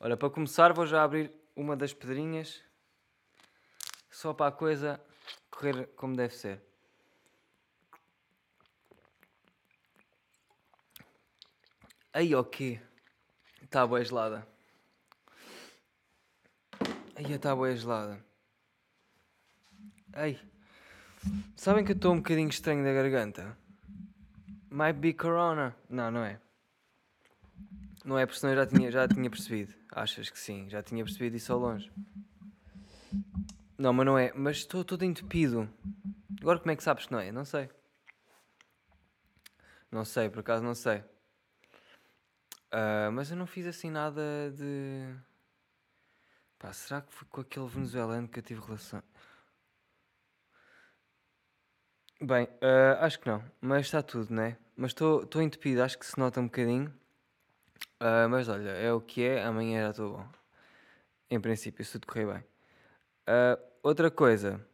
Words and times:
Olha, 0.00 0.16
para 0.16 0.30
começar, 0.30 0.72
vou 0.72 0.86
já 0.86 1.02
abrir 1.02 1.32
uma 1.56 1.76
das 1.76 1.92
pedrinhas. 1.92 2.62
Só 4.10 4.32
para 4.32 4.46
a 4.46 4.52
coisa 4.52 5.00
correr 5.50 5.88
como 5.96 6.14
deve 6.14 6.34
ser. 6.34 6.62
Aí, 12.12 12.32
ok. 12.34 12.80
Está 13.60 13.86
boa 13.86 14.04
gelada. 14.04 14.46
Aí, 17.16 17.32
está 17.32 17.54
boa 17.54 17.74
gelada. 17.74 18.24
Ai. 20.12 20.40
Sabem 21.56 21.84
que 21.84 21.90
eu 21.92 21.96
estou 21.96 22.12
um 22.12 22.18
bocadinho 22.18 22.48
estranho 22.48 22.84
da 22.84 22.92
garganta? 22.92 23.58
Might 24.70 24.98
be 25.00 25.12
corona. 25.12 25.76
Não, 25.88 26.10
não 26.10 26.24
é. 26.24 26.40
Não 28.08 28.18
é, 28.18 28.24
porque 28.24 28.40
senão 28.40 28.54
eu 28.54 28.56
já 28.56 28.66
tinha, 28.66 28.90
já 28.90 29.06
tinha 29.06 29.28
percebido. 29.28 29.74
Achas 29.92 30.30
que 30.30 30.38
sim? 30.38 30.66
Já 30.70 30.82
tinha 30.82 31.04
percebido 31.04 31.36
isso 31.36 31.52
ao 31.52 31.58
longe. 31.58 31.92
Não, 33.76 33.92
mas 33.92 34.06
não 34.06 34.16
é. 34.16 34.32
Mas 34.34 34.56
estou 34.56 34.82
todo 34.82 35.04
entupido. 35.04 35.68
Agora 36.40 36.58
como 36.58 36.70
é 36.70 36.76
que 36.76 36.82
sabes 36.82 37.04
que 37.04 37.12
não 37.12 37.20
é? 37.20 37.30
Não 37.30 37.44
sei. 37.44 37.68
Não 39.92 40.06
sei, 40.06 40.30
por 40.30 40.38
acaso 40.38 40.64
não 40.64 40.74
sei. 40.74 41.00
Uh, 42.72 43.12
mas 43.12 43.30
eu 43.30 43.36
não 43.36 43.46
fiz 43.46 43.66
assim 43.66 43.90
nada 43.90 44.22
de. 44.56 45.14
Pá, 46.58 46.72
será 46.72 47.02
que 47.02 47.12
foi 47.12 47.28
com 47.28 47.42
aquele 47.42 47.68
venezuelano 47.68 48.26
que 48.26 48.38
eu 48.38 48.42
tive 48.42 48.62
relação? 48.62 49.02
Bem, 52.22 52.46
uh, 52.46 53.00
acho 53.00 53.20
que 53.20 53.28
não, 53.28 53.44
mas 53.60 53.84
está 53.84 54.02
tudo, 54.02 54.32
né? 54.32 54.56
Mas 54.74 54.92
estou 54.92 55.42
entupido, 55.42 55.82
acho 55.82 55.98
que 55.98 56.06
se 56.06 56.18
nota 56.18 56.40
um 56.40 56.44
bocadinho. 56.44 56.90
Uh, 58.00 58.28
mas 58.30 58.48
olha, 58.48 58.70
é 58.70 58.92
o 58.92 59.00
que 59.00 59.24
é, 59.24 59.44
amanhã 59.44 59.82
já 59.82 59.90
estou 59.90 60.16
bom. 60.16 60.28
Em 61.30 61.40
princípio, 61.40 61.84
se 61.84 61.92
tudo 61.92 62.06
correr 62.06 62.26
bem. 62.26 62.44
Uh, 63.28 63.62
outra 63.82 64.10
coisa, 64.10 64.64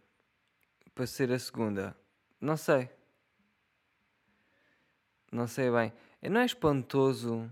para 0.95 1.07
ser 1.07 1.33
a 1.33 1.39
segunda, 1.39 1.97
não 2.41 2.57
sei. 2.57 2.91
Não 5.33 5.47
sei 5.47 5.71
bem. 5.71 5.93
Não 6.23 6.41
é 6.41 6.45
espantoso 6.45 7.51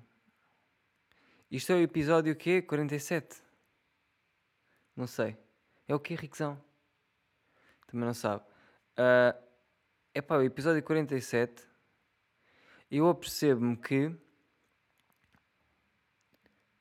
isto 1.52 1.70
é 1.70 1.74
o 1.74 1.82
episódio 1.82 2.34
quê? 2.34 2.62
47? 2.62 3.42
Não 4.96 5.06
sei. 5.06 5.36
É 5.86 5.94
o 5.94 6.00
quê, 6.00 6.14
Riquezão? 6.14 6.58
Também 7.86 8.06
não 8.06 8.14
sabe. 8.14 8.42
É 10.14 10.22
pá, 10.22 10.38
o 10.38 10.42
episódio 10.42 10.82
47. 10.82 11.62
Eu 12.90 13.06
apercebo-me 13.06 13.76
que 13.76 14.10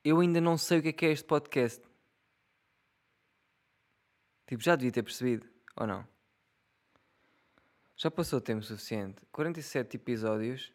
eu 0.04 0.20
ainda 0.20 0.40
não 0.40 0.58
sei 0.58 0.78
o 0.78 0.82
que 0.82 0.88
é 0.88 0.92
que 0.92 1.06
é 1.06 1.12
este 1.12 1.24
podcast. 1.24 1.82
Tipo, 4.46 4.62
já 4.62 4.76
devia 4.76 4.92
ter 4.92 5.02
percebido, 5.02 5.48
ou 5.76 5.86
não? 5.86 6.06
Já 7.96 8.10
passou 8.10 8.40
tempo 8.40 8.64
suficiente. 8.64 9.22
47 9.30 9.96
episódios, 9.96 10.72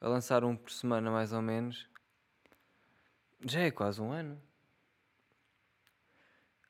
a 0.00 0.08
lançar 0.08 0.42
um 0.42 0.56
por 0.56 0.72
semana 0.72 1.10
mais 1.10 1.32
ou 1.32 1.42
menos. 1.42 1.88
Já 3.44 3.60
é 3.60 3.70
quase 3.70 4.00
um 4.00 4.10
ano. 4.10 4.40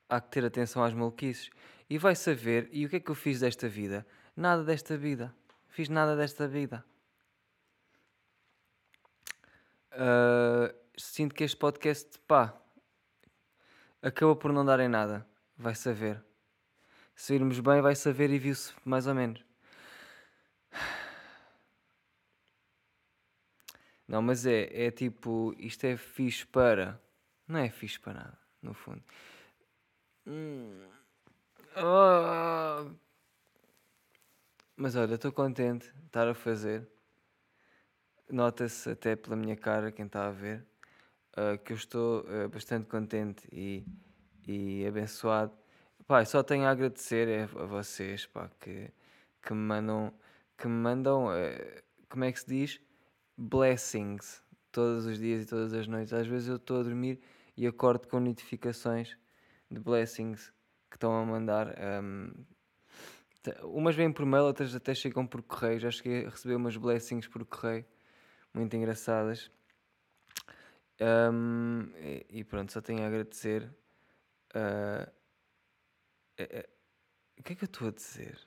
Há 0.09 0.19
que 0.19 0.29
ter 0.29 0.45
atenção 0.45 0.83
às 0.83 0.93
maluquices. 0.93 1.49
E 1.89 1.97
vai 1.97 2.15
saber, 2.15 2.69
e 2.71 2.85
o 2.85 2.89
que 2.89 2.97
é 2.97 2.99
que 2.99 3.09
eu 3.09 3.15
fiz 3.15 3.39
desta 3.39 3.69
vida? 3.69 4.05
Nada 4.35 4.63
desta 4.63 4.97
vida. 4.97 5.33
Fiz 5.69 5.89
nada 5.89 6.15
desta 6.15 6.47
vida. 6.47 6.83
Uh, 9.93 10.82
sinto 10.97 11.33
que 11.35 11.43
este 11.43 11.57
podcast, 11.57 12.19
pá, 12.27 12.53
acabou 14.01 14.35
por 14.35 14.51
não 14.51 14.65
dar 14.65 14.79
em 14.79 14.87
nada. 14.87 15.27
Vai 15.57 15.75
saber. 15.75 16.23
Se 17.15 17.35
irmos 17.35 17.59
bem, 17.59 17.81
vai 17.81 17.95
saber 17.95 18.29
e 18.31 18.39
viu-se 18.39 18.73
mais 18.83 19.07
ou 19.07 19.13
menos. 19.13 19.43
Não, 24.07 24.21
mas 24.21 24.45
é, 24.45 24.85
é 24.85 24.91
tipo, 24.91 25.55
isto 25.57 25.85
é 25.85 25.95
fixe 25.95 26.45
para. 26.45 27.01
Não 27.47 27.59
é 27.59 27.69
fixe 27.69 27.99
para 27.99 28.13
nada, 28.13 28.39
no 28.61 28.73
fundo. 28.73 29.03
Hum. 30.27 30.87
Oh. 31.75 32.91
Mas 34.75 34.95
olha, 34.95 35.15
estou 35.15 35.31
contente 35.31 35.91
de 35.93 36.05
estar 36.05 36.27
a 36.27 36.33
fazer. 36.33 36.87
Nota-se 38.29 38.89
até 38.89 39.15
pela 39.15 39.35
minha 39.35 39.55
cara, 39.55 39.91
quem 39.91 40.05
está 40.05 40.27
a 40.27 40.31
ver, 40.31 40.65
uh, 41.37 41.57
que 41.63 41.73
eu 41.73 41.77
estou 41.77 42.21
uh, 42.21 42.49
bastante 42.49 42.87
contente 42.87 43.47
e, 43.51 43.85
e 44.47 44.85
abençoado. 44.85 45.51
Pá, 46.07 46.23
só 46.25 46.43
tenho 46.43 46.65
a 46.65 46.71
agradecer 46.71 47.27
é 47.27 47.43
a 47.43 47.65
vocês 47.65 48.25
pá, 48.25 48.49
que, 48.59 48.91
que 49.41 49.53
me 49.53 49.61
mandam, 49.61 50.13
que 50.57 50.67
me 50.67 50.73
mandam 50.73 51.27
uh, 51.27 51.83
como 52.09 52.25
é 52.25 52.31
que 52.31 52.39
se 52.39 52.47
diz? 52.47 52.81
blessings 53.37 54.41
todos 54.71 55.05
os 55.05 55.17
dias 55.17 55.43
e 55.43 55.45
todas 55.47 55.73
as 55.73 55.87
noites. 55.87 56.13
Às 56.13 56.27
vezes 56.27 56.47
eu 56.47 56.55
estou 56.57 56.79
a 56.79 56.83
dormir 56.83 57.19
e 57.55 57.67
acordo 57.67 58.07
com 58.07 58.19
notificações 58.19 59.17
de 59.69 59.79
blessings 59.79 60.51
que 60.89 60.97
estão 60.97 61.15
a 61.15 61.25
mandar. 61.25 61.75
Um, 62.03 62.31
umas 63.63 63.95
vêm 63.95 64.11
por 64.11 64.25
mail, 64.25 64.43
outras 64.43 64.75
até 64.75 64.93
chegam 64.93 65.25
por 65.25 65.41
correio. 65.41 65.79
Já 65.79 65.91
cheguei 65.91 66.25
a 66.25 66.29
receber 66.29 66.55
umas 66.55 66.77
blessings 66.77 67.27
por 67.27 67.45
correio, 67.45 67.85
muito 68.53 68.75
engraçadas. 68.75 69.51
Um, 71.01 71.91
e, 71.97 72.25
e, 72.29 72.43
pronto, 72.43 72.71
só 72.71 72.81
tenho 72.81 73.03
a 73.03 73.07
agradecer. 73.07 73.63
Uh, 74.55 75.09
uh, 76.39 76.69
o 77.39 77.43
que 77.43 77.53
é 77.53 77.55
que 77.55 77.63
eu 77.63 77.67
estou 77.67 77.87
a 77.87 77.91
dizer? 77.91 78.39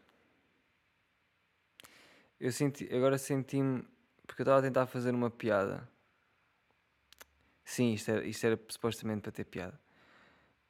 Eu 2.39 2.53
senti, 2.53 2.93
agora 2.95 3.19
senti-me 3.19 3.83
porque 4.27 4.43
eu 4.43 4.45
estava 4.45 4.59
a 4.59 4.63
tentar 4.63 4.87
fazer 4.87 5.15
uma 5.15 5.31
piada. 5.31 5.89
Sim, 7.65 7.93
isto 7.95 8.11
era, 8.11 8.25
isto 8.25 8.47
era 8.47 8.61
supostamente 8.69 9.23
para 9.23 9.33
ter 9.33 9.45
piada. 9.45 9.81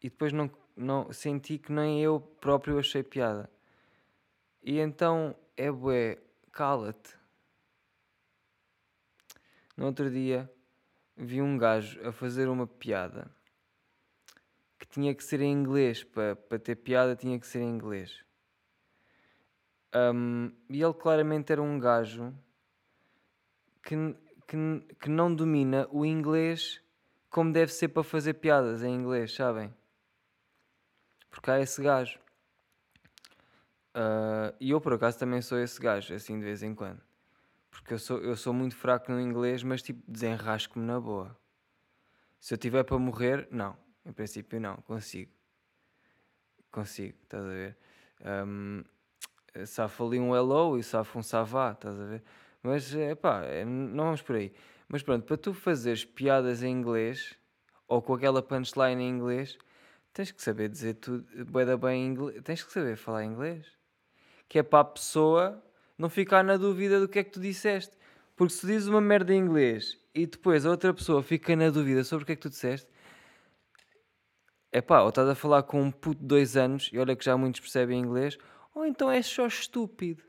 E 0.02 0.08
depois 0.08 0.32
não, 0.32 0.50
não 0.76 1.12
senti 1.12 1.58
que 1.58 1.72
nem 1.72 2.02
eu 2.02 2.20
próprio 2.20 2.78
achei 2.78 3.02
piada. 3.02 3.50
E 4.62 4.78
então 4.78 5.36
é 5.56 5.70
bué, 5.70 6.18
cala-te. 6.52 7.14
No 9.76 9.86
outro 9.86 10.10
dia 10.10 10.50
vi 11.16 11.40
um 11.40 11.56
gajo 11.56 12.00
a 12.06 12.12
fazer 12.12 12.48
uma 12.48 12.66
piada 12.66 13.30
que 14.78 14.86
tinha 14.86 15.14
que 15.14 15.24
ser 15.24 15.40
em 15.40 15.52
inglês. 15.52 16.04
Para, 16.04 16.36
para 16.36 16.58
ter 16.58 16.76
piada 16.76 17.16
tinha 17.16 17.38
que 17.38 17.46
ser 17.46 17.60
em 17.60 17.68
inglês. 17.68 18.24
Um, 19.94 20.52
e 20.68 20.82
ele 20.82 20.94
claramente 20.94 21.52
era 21.52 21.62
um 21.62 21.78
gajo 21.78 22.34
que, 23.82 23.96
que, 24.46 24.56
que 25.00 25.08
não 25.08 25.34
domina 25.34 25.88
o 25.90 26.04
inglês 26.04 26.82
como 27.30 27.52
deve 27.52 27.72
ser 27.72 27.88
para 27.88 28.02
fazer 28.02 28.34
piadas 28.34 28.82
em 28.82 28.94
inglês, 28.94 29.34
sabem? 29.34 29.70
Porque 31.28 31.50
há 31.50 31.60
esse 31.60 31.82
gajo. 31.82 32.18
Uh, 33.94 34.56
e 34.58 34.70
eu, 34.70 34.80
por 34.80 34.94
acaso, 34.94 35.18
também 35.18 35.42
sou 35.42 35.58
esse 35.58 35.78
gajo, 35.78 36.14
assim, 36.14 36.38
de 36.38 36.44
vez 36.44 36.62
em 36.62 36.74
quando. 36.74 37.05
Porque 37.80 37.94
eu 37.94 37.98
sou, 37.98 38.18
eu 38.18 38.36
sou 38.36 38.52
muito 38.52 38.74
fraco 38.74 39.12
no 39.12 39.20
inglês, 39.20 39.62
mas, 39.62 39.82
tipo, 39.82 40.02
desenrasco-me 40.10 40.84
na 40.84 41.00
boa. 41.00 41.36
Se 42.40 42.54
eu 42.54 42.58
tiver 42.58 42.82
para 42.84 42.98
morrer, 42.98 43.48
não. 43.50 43.76
Em 44.04 44.12
princípio, 44.12 44.60
não. 44.60 44.76
Consigo. 44.78 45.30
Consigo, 46.70 47.16
estás 47.22 47.44
a 47.44 47.48
ver? 47.48 47.76
Um, 48.24 48.84
safo 49.64 50.06
ali 50.06 50.18
um 50.18 50.34
hello 50.34 50.78
e 50.78 50.82
safo 50.82 51.18
um 51.18 51.22
savá, 51.22 51.72
estás 51.72 51.98
a 51.98 52.04
ver? 52.04 52.22
Mas, 52.62 52.94
é 52.94 53.14
pá, 53.14 53.42
não 53.64 54.04
vamos 54.04 54.22
por 54.22 54.36
aí. 54.36 54.52
Mas 54.88 55.02
pronto, 55.02 55.24
para 55.24 55.36
tu 55.36 55.54
fazeres 55.54 56.04
piadas 56.04 56.62
em 56.62 56.70
inglês, 56.70 57.36
ou 57.88 58.02
com 58.02 58.14
aquela 58.14 58.42
punchline 58.42 59.02
em 59.02 59.08
inglês, 59.08 59.56
tens 60.12 60.30
que 60.30 60.42
saber 60.42 60.68
dizer 60.68 60.94
tudo 60.94 61.24
bem, 61.46 61.76
bem 61.76 62.02
em 62.02 62.06
inglês. 62.08 62.42
Tens 62.42 62.62
que 62.62 62.72
saber 62.72 62.96
falar 62.96 63.24
inglês. 63.24 63.66
Que 64.48 64.60
é 64.60 64.62
para 64.62 64.80
a 64.80 64.84
pessoa 64.84 65.62
não 65.98 66.08
ficar 66.08 66.42
na 66.42 66.56
dúvida 66.56 67.00
do 67.00 67.08
que 67.08 67.18
é 67.18 67.24
que 67.24 67.30
tu 67.30 67.40
disseste. 67.40 67.96
Porque 68.36 68.52
se 68.52 68.66
dizes 68.66 68.88
uma 68.88 69.00
merda 69.00 69.32
em 69.32 69.38
inglês 69.38 69.98
e 70.14 70.26
depois 70.26 70.66
a 70.66 70.70
outra 70.70 70.92
pessoa 70.92 71.22
fica 71.22 71.56
na 71.56 71.70
dúvida 71.70 72.04
sobre 72.04 72.24
o 72.24 72.26
que 72.26 72.32
é 72.32 72.36
que 72.36 72.42
tu 72.42 72.50
disseste, 72.50 72.88
é 74.70 74.80
pá, 74.82 75.00
ou 75.00 75.08
estás 75.08 75.28
a 75.28 75.34
falar 75.34 75.62
com 75.62 75.82
um 75.82 75.90
puto 75.90 76.20
de 76.20 76.26
dois 76.26 76.56
anos 76.56 76.90
e 76.92 76.98
olha 76.98 77.16
que 77.16 77.24
já 77.24 77.36
muitos 77.36 77.60
percebem 77.60 77.98
inglês, 77.98 78.36
ou 78.74 78.84
então 78.84 79.10
és 79.10 79.26
só 79.26 79.46
estúpido. 79.46 80.22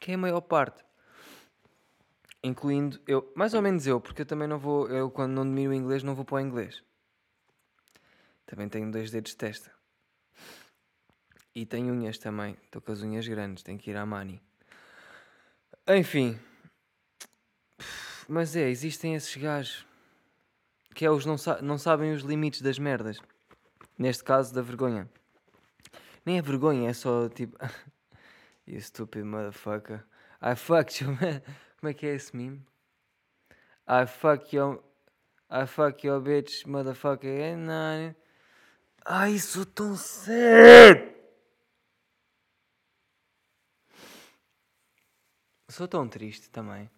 que 0.00 0.12
é 0.12 0.14
a 0.14 0.18
maior 0.18 0.40
parte. 0.40 0.82
Incluindo 2.42 2.98
eu, 3.06 3.30
mais 3.36 3.52
ou 3.52 3.60
menos 3.60 3.86
eu, 3.86 4.00
porque 4.00 4.22
eu 4.22 4.26
também 4.26 4.48
não 4.48 4.58
vou, 4.58 4.88
eu 4.88 5.10
quando 5.10 5.32
não 5.32 5.44
domino 5.44 5.70
o 5.70 5.74
inglês 5.74 6.02
não 6.02 6.14
vou 6.14 6.24
para 6.24 6.36
o 6.36 6.40
inglês. 6.40 6.82
Também 8.48 8.66
tenho 8.66 8.90
dois 8.90 9.10
dedos 9.10 9.32
de 9.32 9.36
testa. 9.36 9.70
E 11.54 11.66
tenho 11.66 11.92
unhas 11.92 12.16
também, 12.16 12.56
estou 12.64 12.80
com 12.80 12.92
as 12.92 13.02
unhas 13.02 13.28
grandes, 13.28 13.62
tenho 13.62 13.78
que 13.78 13.90
ir 13.90 13.96
à 13.96 14.06
mani. 14.06 14.40
Enfim, 15.86 16.38
Mas 18.26 18.56
é, 18.56 18.70
existem 18.70 19.14
esses 19.14 19.36
gajos 19.36 19.86
que 20.94 21.04
é 21.04 21.10
os 21.10 21.26
não, 21.26 21.36
sa 21.36 21.60
não 21.60 21.76
sabem 21.76 22.12
os 22.12 22.22
limites 22.22 22.62
das 22.62 22.78
merdas. 22.78 23.20
Neste 23.98 24.24
caso, 24.24 24.54
da 24.54 24.62
vergonha. 24.62 25.08
Nem 26.24 26.38
é 26.38 26.42
vergonha, 26.42 26.88
é 26.88 26.92
só 26.94 27.28
tipo. 27.28 27.56
you 28.66 28.80
stupid 28.80 29.24
motherfucker. 29.24 30.04
I 30.40 30.54
fucked 30.56 31.04
you. 31.04 31.16
Como 31.78 31.90
é 31.90 31.94
que 31.94 32.06
é 32.06 32.14
esse 32.14 32.34
meme? 32.34 32.66
I 33.86 34.06
fuck 34.06 34.56
your. 34.56 34.82
I 35.50 35.66
fuck 35.66 36.06
your 36.06 36.20
bitch, 36.20 36.66
motherfucker. 36.66 37.28
And 37.28 37.70
I... 37.70 38.27
Ai, 39.10 39.38
sou 39.38 39.64
tão 39.64 39.96
sério! 39.96 41.16
Sou 45.70 45.88
tão 45.88 46.06
triste 46.06 46.50
também. 46.50 46.90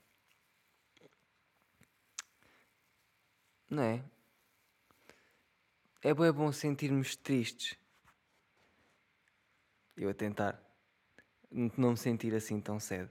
Não 3.70 3.84
é? 3.84 4.04
É 6.02 6.12
bom, 6.12 6.24
é 6.24 6.32
bom 6.32 6.50
sentirmos 6.50 7.14
tristes. 7.14 7.78
Eu 9.96 10.10
a 10.10 10.14
tentar 10.14 10.60
não 11.78 11.92
me 11.92 11.96
sentir 11.96 12.34
assim 12.34 12.60
tão 12.60 12.80
cedo. 12.80 13.08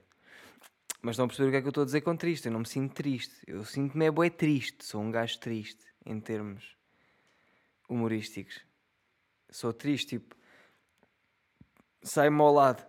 Mas 1.00 1.16
não 1.16 1.26
perceber 1.26 1.48
o 1.48 1.50
que 1.52 1.56
é 1.56 1.60
que 1.62 1.66
eu 1.68 1.70
estou 1.70 1.82
a 1.84 1.86
dizer 1.86 2.02
com 2.02 2.14
triste. 2.14 2.44
Eu 2.48 2.52
não 2.52 2.60
me 2.60 2.68
sinto 2.68 2.92
triste. 2.92 3.34
Eu 3.46 3.64
sinto-me 3.64 4.04
é 4.04 4.10
bué 4.10 4.28
triste. 4.28 4.84
Sou 4.84 5.00
um 5.00 5.10
gajo 5.10 5.40
triste 5.40 5.86
em 6.04 6.20
termos 6.20 6.76
humorísticos. 7.88 8.68
Sou 9.50 9.72
triste, 9.72 10.18
tipo. 10.18 10.36
Sai-me 12.02 12.40
ao 12.40 12.52
lado. 12.52 12.86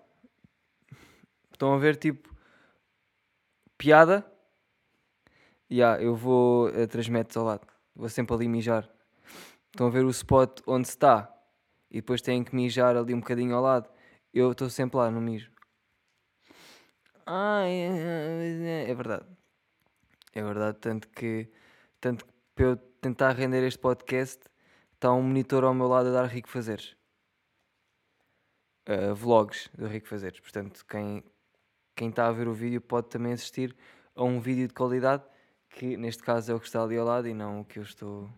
Estão 1.52 1.74
a 1.74 1.78
ver, 1.78 1.98
tipo 1.98 2.32
piada, 3.82 4.24
yeah, 5.72 6.00
eu 6.00 6.16
vou 6.16 6.68
a 6.68 6.86
3 6.86 7.10
metros 7.10 7.36
ao 7.36 7.46
lado. 7.46 7.68
Vou 7.96 8.08
sempre 8.10 8.36
ali 8.36 8.48
mijar. 8.48 8.88
Estão 9.72 9.88
a 9.88 9.90
ver 9.90 10.06
o 10.06 10.10
spot 10.12 10.62
onde 10.68 10.88
está 10.88 11.36
e 11.90 11.96
depois 11.96 12.22
têm 12.22 12.44
que 12.44 12.56
mijar 12.56 12.96
ali 12.96 13.16
um 13.16 13.20
bocadinho 13.20 13.56
ao 13.56 13.64
lado. 13.64 13.90
Eu 14.32 14.52
estou 14.52 14.70
sempre 14.70 14.98
lá 14.98 15.10
no 15.10 15.20
mijo. 15.20 15.52
Ah, 17.26 17.64
é, 17.66 18.86
é 18.88 18.94
verdade. 18.94 19.26
É 20.36 20.44
verdade, 20.44 20.78
tanto 20.80 21.10
que, 21.10 21.52
tanto 22.00 22.24
que 22.24 22.32
para 22.54 22.66
eu 22.66 22.78
tentar 22.78 23.32
render 23.32 23.66
este 23.66 23.80
podcast 23.80 24.44
está 25.02 25.12
um 25.12 25.24
monitor 25.24 25.64
ao 25.64 25.74
meu 25.74 25.88
lado 25.88 26.10
a 26.10 26.12
dar 26.12 26.26
Rico 26.28 26.48
Fazeres. 26.48 26.96
Uh, 28.88 29.16
vlogs 29.16 29.68
do 29.74 29.88
Rico 29.88 30.08
Fazeres. 30.08 30.40
Portanto, 30.40 30.86
quem, 30.88 31.24
quem 31.96 32.10
está 32.10 32.28
a 32.28 32.32
ver 32.32 32.48
o 32.48 32.54
vídeo 32.54 32.80
pode 32.80 33.10
também 33.10 33.34
assistir 33.34 33.76
a 34.16 34.24
um 34.24 34.40
vídeo 34.40 34.68
de 34.68 34.76
qualidade, 34.76 35.24
que 35.72 35.98
neste 35.98 36.22
caso 36.22 36.52
é 36.52 36.56
o 36.56 36.60
que 36.60 36.68
está 36.68 36.84
ali 36.84 37.00
ao 37.00 37.06
lado 37.08 37.28
e 37.28 37.34
não 37.34 37.62
o 37.62 37.66
que 37.66 37.80
eu 37.80 37.84
estou 37.84 38.30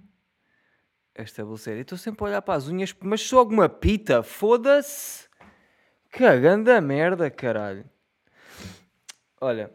a 1.18 1.22
estabelecer. 1.22 1.76
E 1.76 1.82
estou 1.82 1.98
sempre 1.98 2.24
a 2.24 2.28
olhar 2.28 2.42
para 2.42 2.54
as 2.54 2.70
unhas, 2.70 2.96
mas 3.02 3.20
sou 3.20 3.40
alguma 3.40 3.68
pita, 3.68 4.24
foda-se! 4.24 5.28
Cagando 6.12 6.72
a 6.72 6.80
merda, 6.80 7.30
caralho! 7.30 7.84
Olha, 9.42 9.70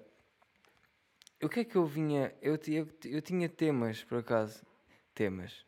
o 1.43 1.50
que 1.50 1.61
é 1.61 1.64
que 1.64 1.76
eu 1.76 1.85
vinha. 1.85 2.35
Eu, 2.40 2.58
eu, 2.67 2.88
eu 3.05 3.20
tinha 3.20 3.46
temas, 3.46 4.02
por 4.05 4.20
acaso. 4.20 4.64
Temas. 5.14 5.68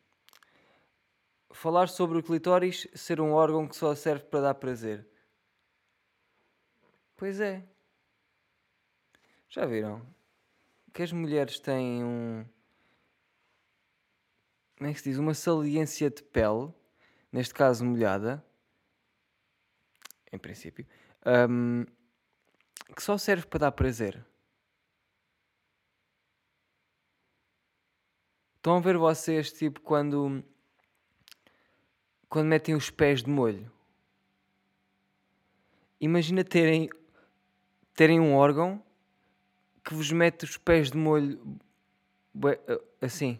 Falar 1.53 1.89
sobre 1.89 2.17
o 2.17 2.23
clitóris 2.23 2.87
ser 2.93 3.19
um 3.19 3.31
órgão 3.31 3.67
que 3.67 3.75
só 3.75 3.93
serve 3.93 4.25
para 4.25 4.41
dar 4.41 4.55
prazer. 4.55 5.07
Pois 7.15 7.39
é. 7.39 7.63
Já 9.49 9.65
viram? 9.65 10.01
Que 10.93 11.03
as 11.03 11.11
mulheres 11.11 11.59
têm 11.59 12.03
um. 12.03 12.45
Como 14.77 14.89
é 14.89 14.93
que 14.93 14.99
se 14.99 15.09
diz? 15.09 15.19
Uma 15.19 15.33
saliência 15.33 16.09
de 16.09 16.23
pele, 16.23 16.73
neste 17.31 17.53
caso 17.53 17.85
molhada, 17.85 18.43
em 20.31 20.39
princípio, 20.39 20.87
um, 21.49 21.85
que 22.95 23.03
só 23.03 23.17
serve 23.17 23.45
para 23.45 23.59
dar 23.59 23.71
prazer. 23.71 24.25
Estão 28.55 28.77
a 28.77 28.79
ver 28.79 28.97
vocês, 28.97 29.51
tipo, 29.51 29.81
quando. 29.81 30.43
Quando 32.31 32.47
metem 32.47 32.73
os 32.73 32.89
pés 32.89 33.21
de 33.21 33.29
molho? 33.29 33.69
Imagina 35.99 36.45
terem. 36.45 36.89
terem 37.93 38.21
um 38.21 38.33
órgão 38.33 38.81
que 39.83 39.93
vos 39.93 40.09
mete 40.13 40.45
os 40.45 40.55
pés 40.55 40.89
de 40.89 40.97
molho 40.97 41.59
eh, 42.45 42.81
assim, 43.01 43.37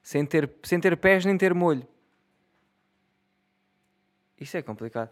sem 0.00 0.24
ter, 0.24 0.48
sem 0.62 0.78
ter 0.78 0.96
pés 0.96 1.24
nem 1.24 1.36
ter 1.36 1.52
molho. 1.52 1.84
Isso 4.38 4.56
é 4.56 4.62
complicado. 4.62 5.10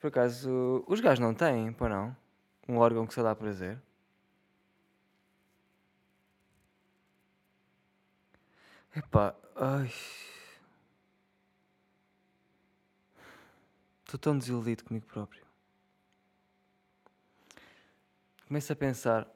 Por 0.00 0.08
acaso, 0.08 0.84
os 0.88 0.98
gajos 0.98 1.20
não 1.20 1.34
têm, 1.34 1.72
pô 1.72 1.88
não? 1.88 2.16
Um 2.68 2.78
órgão 2.78 3.06
que 3.06 3.14
só 3.14 3.22
dá 3.22 3.32
prazer. 3.32 3.80
Epá, 8.96 9.36
ai. 9.54 9.88
Estou 14.06 14.18
tão 14.18 14.38
desiludido 14.38 14.84
comigo 14.84 15.04
próprio 15.06 15.46
começo 18.46 18.72
a 18.72 18.76
pensar: 18.76 19.28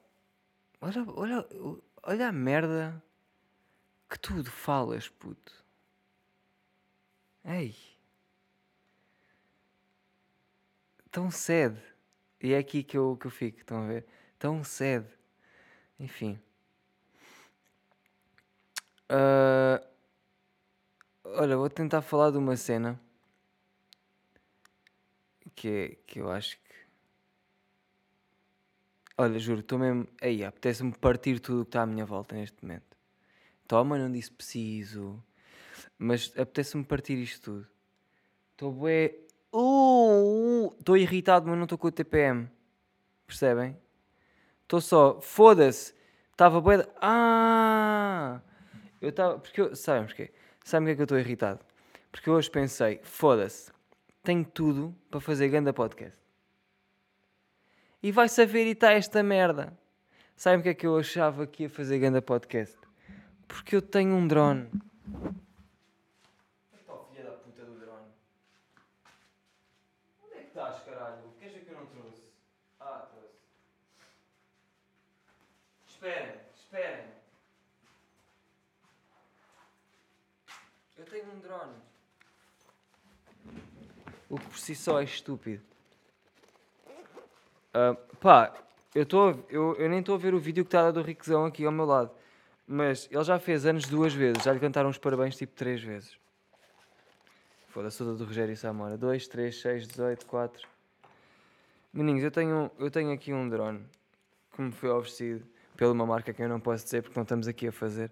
olha, 0.79 1.03
olha, 1.09 1.47
olha 2.03 2.27
a 2.27 2.31
merda 2.31 3.01
que 4.09 4.17
tu 4.19 4.43
falas, 4.45 5.07
puto. 5.07 5.63
Ei. 7.45 7.75
Tão 11.09 11.29
sede. 11.29 11.81
E 12.41 12.53
é 12.53 12.57
aqui 12.57 12.83
que 12.83 12.97
eu, 12.97 13.17
que 13.17 13.27
eu 13.27 13.31
fico, 13.31 13.59
estão 13.59 13.83
a 13.83 13.87
ver? 13.87 14.05
Tão 14.39 14.63
sede. 14.63 15.07
Enfim. 15.99 16.39
Uh, 19.09 19.85
olha, 21.23 21.57
vou 21.57 21.69
tentar 21.69 22.01
falar 22.01 22.31
de 22.31 22.37
uma 22.37 22.55
cena 22.55 22.99
que, 25.55 25.67
é, 25.67 25.97
que 26.05 26.19
eu 26.19 26.31
acho 26.31 26.57
que 26.57 26.71
Olha, 29.17 29.37
juro, 29.37 29.59
estou 29.59 29.77
mesmo. 29.77 30.07
Aí, 30.19 30.43
apetece-me 30.43 30.91
partir 30.93 31.39
tudo 31.39 31.61
o 31.61 31.65
que 31.65 31.69
está 31.69 31.83
à 31.83 31.85
minha 31.85 32.05
volta 32.05 32.35
neste 32.35 32.57
momento. 32.63 32.97
Toma, 33.67 33.95
não 33.97 34.11
disse 34.11 34.31
preciso. 34.31 35.23
Mas 35.95 36.33
apetece-me 36.35 36.83
partir 36.83 37.19
isto 37.19 37.41
tudo. 37.51 37.67
Estou 38.51 38.71
bué. 38.71 39.15
Uh, 39.53 40.73
estou 40.79 40.95
uh, 40.95 40.97
irritado, 40.97 41.47
mas 41.47 41.55
não 41.55 41.65
estou 41.65 41.77
com 41.77 41.87
o 41.87 41.91
TPM. 41.91 42.49
Percebem? 43.27 43.77
Estou 44.63 44.81
só. 44.81 45.21
Foda-se. 45.21 45.93
Estava 46.31 46.59
bué. 46.59 46.87
Ah! 46.99 48.41
Eu 48.99 49.09
estava. 49.09 49.37
Porque 49.37 49.61
eu. 49.61 49.75
Sabem 49.75 50.05
porquê? 50.05 50.33
Sabem 50.63 50.93
é 50.93 50.95
que 50.95 51.01
eu 51.01 51.05
estou 51.05 51.19
irritado? 51.19 51.59
Porque 52.11 52.27
eu 52.27 52.33
hoje 52.33 52.49
pensei: 52.49 52.99
foda-se. 53.03 53.71
Tenho 54.23 54.45
tudo 54.45 54.95
para 55.09 55.19
fazer 55.19 55.49
ganda 55.49 55.73
podcast 55.73 56.21
e 58.03 58.11
vai 58.11 58.27
saber 58.27 58.65
e 58.65 58.71
está 58.71 58.91
esta 58.91 59.21
merda. 59.21 59.77
Sabem 60.35 60.59
o 60.59 60.63
que 60.63 60.69
é 60.69 60.73
que 60.73 60.87
eu 60.87 60.97
achava 60.97 61.45
que 61.45 61.63
ia 61.63 61.69
fazer 61.69 61.99
ganda 61.99 62.21
podcast? 62.21 62.77
Porque 63.47 63.75
eu 63.75 63.81
tenho 63.81 64.15
um 64.15 64.27
drone. 64.27 64.71
Então, 66.73 67.05
filha 67.09 67.23
da 67.23 67.31
puta 67.31 67.63
do 67.63 67.79
drone. 67.79 68.07
Onde 70.23 70.33
é 70.33 70.39
que 70.39 70.47
estás, 70.47 70.83
caralho? 70.83 71.23
Queres 71.37 71.53
ver 71.53 71.65
que 71.65 71.71
eu 71.71 71.77
não 71.79 71.85
trouxe? 71.85 72.23
Ah, 72.79 73.07
trouxe. 73.11 73.35
Esperem, 75.87 76.39
esperem. 76.55 77.05
Eu 80.97 81.05
tenho 81.05 81.31
um 81.31 81.39
drone. 81.39 81.80
O 84.31 84.37
que 84.37 84.45
por 84.45 84.57
si 84.57 84.73
só 84.73 85.01
é 85.01 85.03
estúpido. 85.03 85.61
Uh, 87.75 87.97
pá, 88.15 88.53
eu, 88.95 89.05
tô, 89.05 89.31
eu, 89.49 89.75
eu 89.75 89.89
nem 89.89 89.99
estou 89.99 90.15
a 90.15 90.17
ver 90.17 90.33
o 90.33 90.39
vídeo 90.39 90.63
que 90.63 90.69
está 90.69 90.89
do 90.89 91.01
Riquezão 91.01 91.43
aqui 91.43 91.65
ao 91.65 91.71
meu 91.71 91.83
lado. 91.83 92.11
Mas 92.65 93.09
ele 93.11 93.23
já 93.25 93.37
fez 93.37 93.65
anos 93.65 93.89
duas 93.89 94.13
vezes. 94.13 94.41
Já 94.43 94.53
lhe 94.53 94.59
cantaram 94.61 94.89
os 94.89 94.97
parabéns 94.97 95.35
tipo 95.35 95.53
três 95.53 95.83
vezes. 95.83 96.17
Foda-se 97.71 97.97
toda 97.97 98.13
do 98.13 98.23
Rogério 98.23 98.55
Samora. 98.55 98.97
2, 98.97 99.27
3, 99.27 99.61
6, 99.61 99.87
18, 99.89 100.25
4. 100.25 100.65
Meninos, 101.91 102.23
eu 102.23 102.31
tenho, 102.31 102.71
eu 102.79 102.89
tenho 102.89 103.11
aqui 103.11 103.33
um 103.33 103.49
drone 103.49 103.85
que 104.55 104.61
me 104.61 104.71
foi 104.71 104.91
oferecido 104.91 105.45
pela 105.75 105.91
uma 105.91 106.05
marca 106.05 106.31
que 106.31 106.41
eu 106.41 106.47
não 106.47 106.61
posso 106.61 106.85
dizer 106.85 107.03
porque 107.03 107.19
não 107.19 107.23
estamos 107.23 107.49
aqui 107.49 107.67
a 107.67 107.71
fazer. 107.73 108.09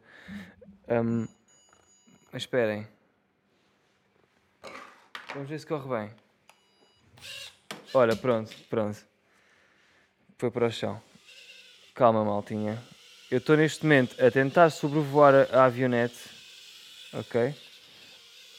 Um, 0.90 1.26
mas 2.34 2.42
esperem. 2.42 2.86
Vamos 5.34 5.48
ver 5.48 5.60
se 5.60 5.68
corre 5.68 5.88
bem. 5.88 6.12
Olha, 7.94 8.16
pronto, 8.16 8.52
pronto. 8.68 8.98
Foi 10.40 10.50
para 10.50 10.66
o 10.66 10.72
chão. 10.72 11.00
Calma, 11.94 12.26
maltinha. 12.26 12.82
eu 13.30 13.38
estou 13.38 13.56
neste 13.56 13.84
momento 13.84 14.16
a 14.24 14.32
tentar 14.32 14.72
sobrevoar 14.72 15.36
a, 15.54 15.66
avionete. 15.66 16.18
Ok? 17.14 17.56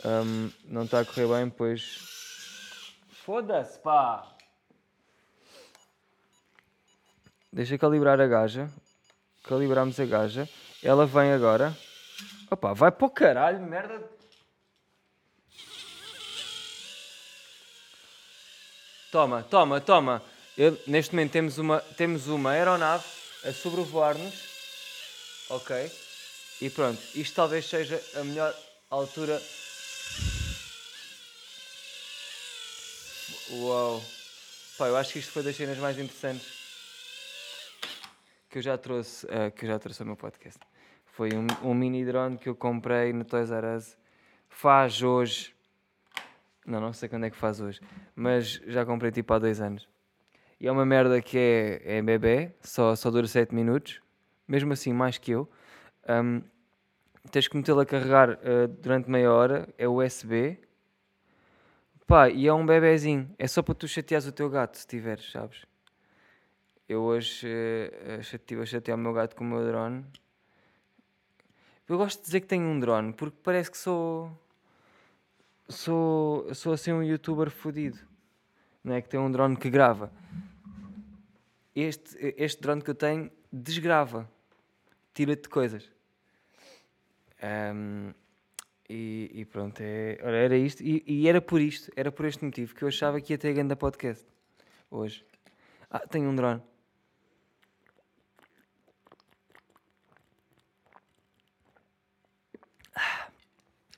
Um, 0.05 0.51
não 0.65 0.85
está 0.85 1.01
a 1.01 1.05
correr 1.05 1.27
bem, 1.27 1.51
pois. 1.51 2.95
Foda-se, 3.25 3.79
pá! 3.81 4.29
Deixa 7.53 7.77
calibrar 7.79 8.21
a 8.21 8.29
gaja. 8.29 8.71
Calibramos 9.43 9.99
a 9.99 10.07
gaja. 10.07 10.49
Ela 10.83 11.05
vem 11.05 11.33
agora. 11.33 11.77
Opa, 12.49 12.73
vai 12.75 12.93
para 12.93 13.07
o 13.07 13.11
caralho, 13.11 13.61
merda. 13.61 14.20
Toma, 19.11 19.43
toma, 19.43 19.81
toma. 19.81 20.23
Eu, 20.57 20.79
neste 20.87 21.15
momento 21.15 21.33
temos 21.33 21.59
uma, 21.59 21.81
temos 21.97 22.27
uma 22.29 22.51
aeronave 22.51 23.05
a 23.45 23.53
sobrevoar-nos. 23.53 24.35
Ok? 25.51 25.91
E 26.61 26.71
pronto, 26.71 27.01
isto 27.15 27.35
talvez 27.35 27.67
seja 27.67 28.01
a 28.17 28.25
melhor 28.25 28.55
altura. 28.91 29.41
Uau! 33.51 34.03
Pá, 34.79 34.87
eu 34.87 34.97
acho 34.97 35.13
que 35.13 35.19
isto 35.19 35.33
foi 35.33 35.43
das 35.43 35.57
cenas 35.57 35.79
mais 35.79 35.99
interessantes 35.99 36.61
que 38.51 38.59
eu 38.59 38.63
já 38.63 38.77
trouxe, 38.77 39.25
uh, 39.27 39.51
que 39.55 39.65
eu 39.65 39.69
já 39.69 39.79
trouxe 39.79 40.03
ao 40.03 40.07
meu 40.07 40.17
podcast. 40.17 40.59
Foi 41.07 41.31
um, 41.33 41.47
um, 41.63 41.73
mini 41.73 42.05
drone 42.05 42.37
que 42.37 42.49
eu 42.49 42.57
comprei 42.57 43.13
no 43.13 43.25
Toys 43.25 43.51
R 43.51 43.77
Us. 43.77 43.97
Faz 44.49 45.03
hoje. 45.03 45.55
Não, 46.71 46.81
não 46.81 46.93
sei 46.93 47.09
quando 47.09 47.25
é 47.27 47.31
que 47.31 47.37
faz 47.37 47.61
hoje. 47.61 47.81
Mas 48.15 48.63
já 48.67 48.87
comprei 48.87 49.11
tipo 49.11 49.35
há 49.35 49.39
dois 49.39 49.61
anos. 49.61 49.89
E 50.61 50.69
é 50.69 50.73
uma 50.73 50.87
merda 50.87 51.21
que 51.21 51.37
é, 51.37 51.99
é 51.99 52.03
bebê, 52.03 52.53
só, 52.61 52.95
só 52.95 53.11
dura 53.11 53.27
7 53.27 53.53
minutos. 53.55 54.01
Mesmo 54.47 54.73
assim, 54.73 54.93
mais 54.93 55.19
que 55.19 55.33
eu. 55.33 55.51
Um, 56.09 56.43
tens 57.31 57.49
que 57.49 57.57
metê-lo 57.57 57.81
a 57.81 57.87
carregar 57.87 58.31
uh, 58.31 58.69
durante 58.69 59.11
meia 59.11 59.33
hora. 59.33 59.69
É 59.77 59.89
USB. 59.89 60.61
Pá, 62.07 62.29
e 62.29 62.47
é 62.47 62.53
um 62.53 62.65
bebezinho. 62.65 63.29
É 63.37 63.49
só 63.49 63.63
para 63.63 63.75
tu 63.75 63.89
chateares 63.89 64.27
o 64.27 64.33
teu 64.33 64.49
gato, 64.49 64.77
se 64.79 64.87
tiveres, 64.87 65.31
sabes? 65.33 65.65
Eu 66.89 67.03
hoje 67.03 67.47
uh, 67.49 68.21
estive 68.21 68.63
a 68.63 68.67
chatear 68.67 68.97
o 68.97 69.01
meu 69.01 69.13
gato 69.13 69.35
com 69.35 69.43
o 69.43 69.47
meu 69.47 69.65
drone. 69.65 70.05
Eu 71.89 71.97
gosto 71.97 72.19
de 72.19 72.27
dizer 72.27 72.41
que 72.41 72.47
tenho 72.47 72.65
um 72.65 72.79
drone 72.79 73.13
porque 73.13 73.39
parece 73.43 73.71
que 73.71 73.79
sou. 73.79 74.31
Sou, 75.71 76.53
sou 76.53 76.73
assim 76.73 76.93
um 76.93 77.03
youtuber 77.03 77.49
fodido. 77.49 77.99
Não 78.83 78.95
é? 78.95 79.01
Que 79.01 79.09
tem 79.09 79.21
um 79.21 79.31
drone 79.31 79.57
que 79.57 79.71
grava. 79.71 80.13
Este, 81.75 82.35
este 82.37 82.61
drone 82.61 82.83
que 82.83 82.91
eu 82.91 82.95
tenho 82.95 83.31
desgrava. 83.53 84.29
Tira-te 85.15 85.49
coisas. 85.49 85.89
Um, 87.43 88.13
e, 88.89 89.31
e, 89.33 89.45
pronto, 89.45 89.81
é, 89.81 90.19
era 90.21 90.57
isto. 90.57 90.83
E, 90.83 91.05
e, 91.07 91.29
era 91.29 91.41
por 91.41 91.61
isto, 91.61 91.93
era 91.95 92.11
por 92.11 92.27
este 92.27 92.45
motivo 92.45 92.75
que 92.75 92.83
eu 92.83 92.89
achava 92.89 93.21
que 93.21 93.33
ia 93.33 93.39
ter 93.39 93.55
grande 93.55 93.77
podcast 93.77 94.27
hoje. 94.91 95.25
Ah, 95.89 96.01
tenho 96.01 96.29
um 96.29 96.35
drone. 96.35 96.61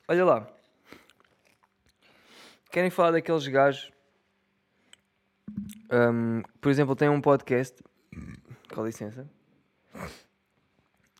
Olha 0.08 0.24
lá. 0.24 0.61
Querem 2.72 2.88
falar 2.88 3.10
daqueles 3.10 3.46
gajos? 3.46 3.92
Um, 5.92 6.42
por 6.58 6.70
exemplo, 6.70 6.96
têm 6.96 7.10
um 7.10 7.20
podcast. 7.20 7.84
Com 8.74 8.86
licença. 8.86 9.28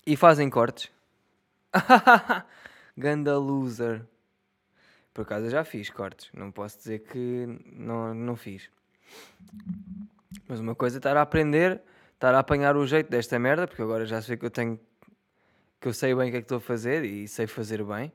E 0.07 0.17
fazem 0.17 0.49
cortes. 0.49 0.91
Ganda 2.97 3.37
loser. 3.37 4.03
Por 5.13 5.23
acaso 5.23 5.45
eu 5.45 5.51
já 5.51 5.63
fiz 5.63 5.91
cortes. 5.91 6.31
Não 6.33 6.51
posso 6.51 6.79
dizer 6.79 7.01
que 7.01 7.47
não, 7.67 8.15
não 8.15 8.35
fiz. 8.35 8.71
Mas 10.49 10.59
uma 10.59 10.75
coisa 10.75 10.97
é 10.97 11.01
estar 11.01 11.19
a 11.19 11.21
aprender, 11.21 11.83
estar 12.15 12.35
a 12.35 12.39
apanhar 12.39 12.79
o 12.79 12.87
jeito 12.87 13.11
desta 13.11 13.39
merda, 13.39 13.69
porque 13.69 13.83
agora 13.83 14.07
já 14.07 14.23
sei 14.23 14.39
que 14.39 14.47
eu 14.47 14.51
tenho. 14.51 14.81
que 15.79 15.87
eu 15.87 15.93
sei 15.93 16.15
bem 16.15 16.29
o 16.29 16.31
que 16.31 16.39
é 16.39 16.41
que 16.41 16.47
estou 16.47 16.57
a 16.57 16.63
fazer 16.63 17.05
e 17.05 17.29
sei 17.29 17.47
fazer 17.47 17.85
bem 17.85 18.11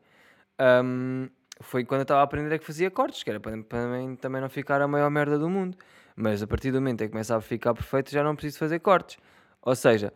um, 0.60 1.29
foi 1.60 1.84
quando 1.84 2.02
eu 2.02 2.04
estava 2.04 2.22
a 2.22 2.24
aprender 2.24 2.54
é 2.54 2.60
que 2.60 2.66
fazia 2.66 2.90
cortes, 2.92 3.24
que 3.24 3.30
era 3.30 3.40
para, 3.40 3.58
para 3.64 3.80
também 4.20 4.42
não 4.42 4.50
ficar 4.50 4.82
a 4.82 4.88
maior 4.88 5.10
merda 5.10 5.38
do 5.38 5.50
mundo. 5.50 5.78
Mas 6.16 6.42
a 6.42 6.48
partir 6.48 6.72
do 6.72 6.80
momento 6.82 7.02
em 7.02 7.08
que 7.08 7.12
começava 7.12 7.40
a 7.40 7.42
ficar 7.42 7.74
perfeito, 7.74 8.12
já 8.12 8.24
não 8.24 8.36
preciso 8.36 8.60
fazer 8.60 8.80
cortes. 8.80 9.18
Ou 9.62 9.76
seja, 9.76 10.14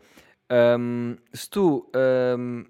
um, 0.80 1.16
se 1.34 1.50
tu 1.50 1.90
um, 2.38 2.66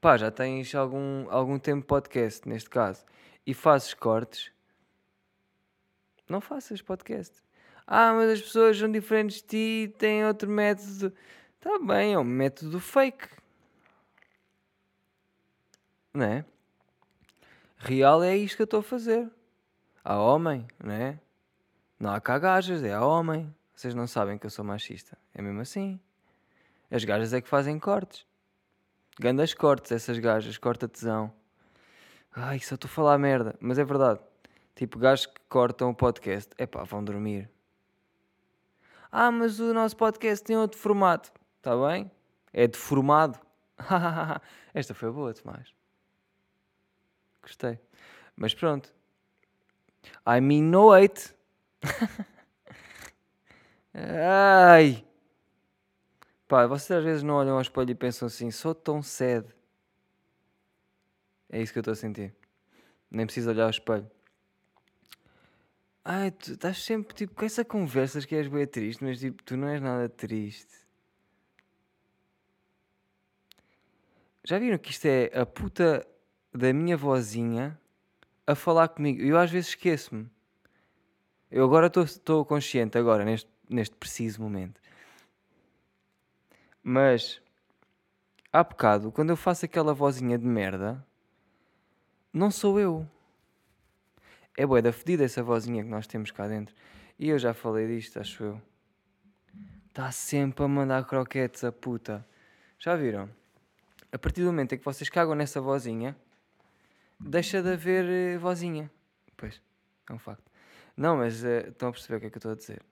pá, 0.00 0.16
já 0.16 0.30
tens 0.30 0.74
algum, 0.74 1.28
algum 1.30 1.58
tempo 1.58 1.86
podcast, 1.86 2.48
neste 2.48 2.70
caso, 2.70 3.04
e 3.46 3.54
fazes 3.54 3.94
cortes, 3.94 4.52
não 6.28 6.40
faças 6.40 6.82
podcast. 6.82 7.42
Ah, 7.86 8.12
mas 8.12 8.30
as 8.30 8.42
pessoas 8.42 8.78
são 8.78 8.90
diferentes 8.92 9.42
de 9.42 9.86
ti, 9.88 9.94
têm 9.98 10.24
outro 10.26 10.48
método. 10.50 11.12
Está 11.56 11.78
bem, 11.78 12.12
é 12.14 12.18
um 12.18 12.24
método 12.24 12.78
fake. 12.78 13.28
Não 16.12 16.24
é? 16.24 16.44
Real 17.78 18.24
é 18.24 18.36
isto 18.36 18.56
que 18.56 18.62
eu 18.62 18.64
estou 18.64 18.80
a 18.80 18.82
fazer. 18.82 19.30
Há 20.04 20.18
homem, 20.18 20.66
não 20.82 20.92
é? 20.92 21.20
Não 21.98 22.10
há 22.10 22.20
cá 22.20 22.36
gajas, 22.38 22.82
é 22.82 22.92
a 22.92 23.04
homem. 23.04 23.54
Vocês 23.74 23.94
não 23.94 24.06
sabem 24.06 24.36
que 24.36 24.44
eu 24.46 24.50
sou 24.50 24.64
machista. 24.64 25.16
É 25.32 25.40
mesmo 25.40 25.60
assim. 25.60 26.00
As 26.90 27.04
gajas 27.04 27.32
é 27.32 27.40
que 27.40 27.48
fazem 27.48 27.78
cortes. 27.78 28.26
Gandas 29.20 29.54
cortes, 29.54 29.92
essas 29.92 30.18
gajas, 30.18 30.58
corta 30.58 30.88
tesão. 30.88 31.32
Ai, 32.34 32.58
só 32.58 32.74
estou 32.74 32.88
a 32.88 32.92
falar 32.92 33.18
merda. 33.18 33.56
Mas 33.60 33.78
é 33.78 33.84
verdade. 33.84 34.20
Tipo, 34.74 34.98
gajos 34.98 35.26
que 35.26 35.40
cortam 35.48 35.90
o 35.90 35.94
podcast. 35.94 36.52
É 36.58 36.66
vão 36.84 37.04
dormir. 37.04 37.48
Ah, 39.10 39.30
mas 39.30 39.60
o 39.60 39.72
nosso 39.72 39.96
podcast 39.96 40.44
tem 40.44 40.56
outro 40.56 40.78
formato. 40.78 41.32
Está 41.58 41.76
bem? 41.76 42.10
É 42.52 42.66
deformado. 42.66 43.38
Esta 44.74 44.94
foi 44.94 45.12
boa, 45.12 45.32
Tomás. 45.32 45.77
Gostei. 47.48 47.80
Mas 48.36 48.52
pronto. 48.52 48.92
I 50.26 50.38
mean 50.40 50.64
no 50.64 50.92
hate. 50.92 51.34
Ai. 53.94 55.02
Pá, 56.46 56.66
vocês 56.66 56.98
às 56.98 57.04
vezes 57.04 57.22
não 57.22 57.34
olham 57.34 57.54
ao 57.54 57.62
espelho 57.62 57.90
e 57.90 57.94
pensam 57.94 58.26
assim, 58.26 58.50
sou 58.50 58.74
tão 58.74 59.02
sede. 59.02 59.48
É 61.48 61.60
isso 61.62 61.72
que 61.72 61.78
eu 61.78 61.80
estou 61.80 61.92
a 61.92 61.96
sentir. 61.96 62.34
Nem 63.10 63.24
preciso 63.24 63.48
olhar 63.48 63.64
ao 63.64 63.70
espelho. 63.70 64.10
Ai, 66.04 66.30
tu 66.30 66.52
estás 66.52 66.84
sempre 66.84 67.14
tipo 67.14 67.34
com 67.34 67.46
essa 67.46 67.64
conversas 67.64 68.26
que 68.26 68.34
és 68.34 68.46
bem 68.46 68.66
triste, 68.66 69.02
mas 69.02 69.18
tipo, 69.20 69.42
tu 69.42 69.56
não 69.56 69.68
és 69.68 69.80
nada 69.80 70.08
triste. 70.08 70.76
Já 74.44 74.58
viram 74.58 74.78
que 74.78 74.90
isto 74.90 75.06
é 75.06 75.30
a 75.38 75.44
puta 75.46 76.06
da 76.58 76.72
minha 76.72 76.96
vozinha 76.96 77.78
a 78.44 78.54
falar 78.54 78.88
comigo. 78.88 79.22
Eu 79.22 79.38
às 79.38 79.50
vezes 79.50 79.70
esqueço-me. 79.70 80.28
Eu 81.50 81.64
agora 81.64 81.86
estou 81.86 82.44
consciente, 82.44 82.98
agora, 82.98 83.24
neste, 83.24 83.48
neste 83.70 83.94
preciso 83.94 84.42
momento. 84.42 84.80
Mas, 86.82 87.40
há 88.52 88.64
bocado, 88.64 89.12
quando 89.12 89.30
eu 89.30 89.36
faço 89.36 89.64
aquela 89.64 89.94
vozinha 89.94 90.36
de 90.36 90.44
merda, 90.44 91.02
não 92.32 92.50
sou 92.50 92.78
eu. 92.80 93.08
É 94.56 94.66
boa 94.66 94.82
da 94.82 94.92
fedida 94.92 95.24
essa 95.24 95.42
vozinha 95.42 95.84
que 95.84 95.88
nós 95.88 96.08
temos 96.08 96.32
cá 96.32 96.48
dentro. 96.48 96.74
E 97.18 97.28
eu 97.28 97.38
já 97.38 97.54
falei 97.54 97.86
disto, 97.86 98.18
acho 98.18 98.42
eu. 98.42 98.62
Está 99.86 100.10
sempre 100.10 100.64
a 100.64 100.68
mandar 100.68 101.04
croquetes 101.06 101.62
a 101.62 101.70
puta. 101.70 102.26
Já 102.78 102.96
viram? 102.96 103.30
A 104.10 104.18
partir 104.18 104.40
do 104.40 104.48
momento 104.48 104.74
em 104.74 104.78
que 104.78 104.84
vocês 104.84 105.08
cagam 105.08 105.34
nessa 105.34 105.60
vozinha, 105.60 106.16
deixa 107.18 107.62
de 107.62 107.72
haver 107.72 108.36
uh, 108.36 108.40
vozinha. 108.40 108.90
Pois, 109.36 109.60
é 110.08 110.12
um 110.12 110.18
facto. 110.18 110.50
Não, 110.96 111.16
mas 111.16 111.42
uh, 111.44 111.68
estão 111.68 111.88
a 111.88 111.92
perceber 111.92 112.16
o 112.16 112.20
que 112.20 112.26
é 112.26 112.30
que 112.30 112.36
eu 112.36 112.40
estou 112.40 112.52
a 112.52 112.54
dizer. 112.54 112.82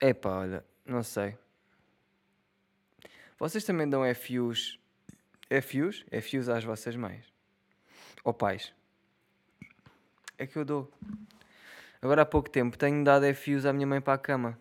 Epá, 0.00 0.30
olha, 0.30 0.64
não 0.86 1.02
sei. 1.02 1.36
Vocês 3.38 3.64
também 3.64 3.88
dão 3.88 4.02
FUs, 4.14 4.78
FUs? 5.62 6.04
FUs 6.22 6.48
às 6.48 6.64
vossas 6.64 6.94
mães? 6.96 7.32
Ou 8.24 8.32
pais? 8.32 8.72
É 10.36 10.46
que 10.46 10.56
eu 10.56 10.64
dou. 10.64 10.92
Agora 12.00 12.22
há 12.22 12.26
pouco 12.26 12.48
tempo 12.48 12.78
tenho 12.78 13.02
dado 13.02 13.24
FUs 13.34 13.66
à 13.66 13.72
minha 13.72 13.86
mãe 13.86 14.00
para 14.00 14.14
a 14.14 14.18
cama. 14.18 14.58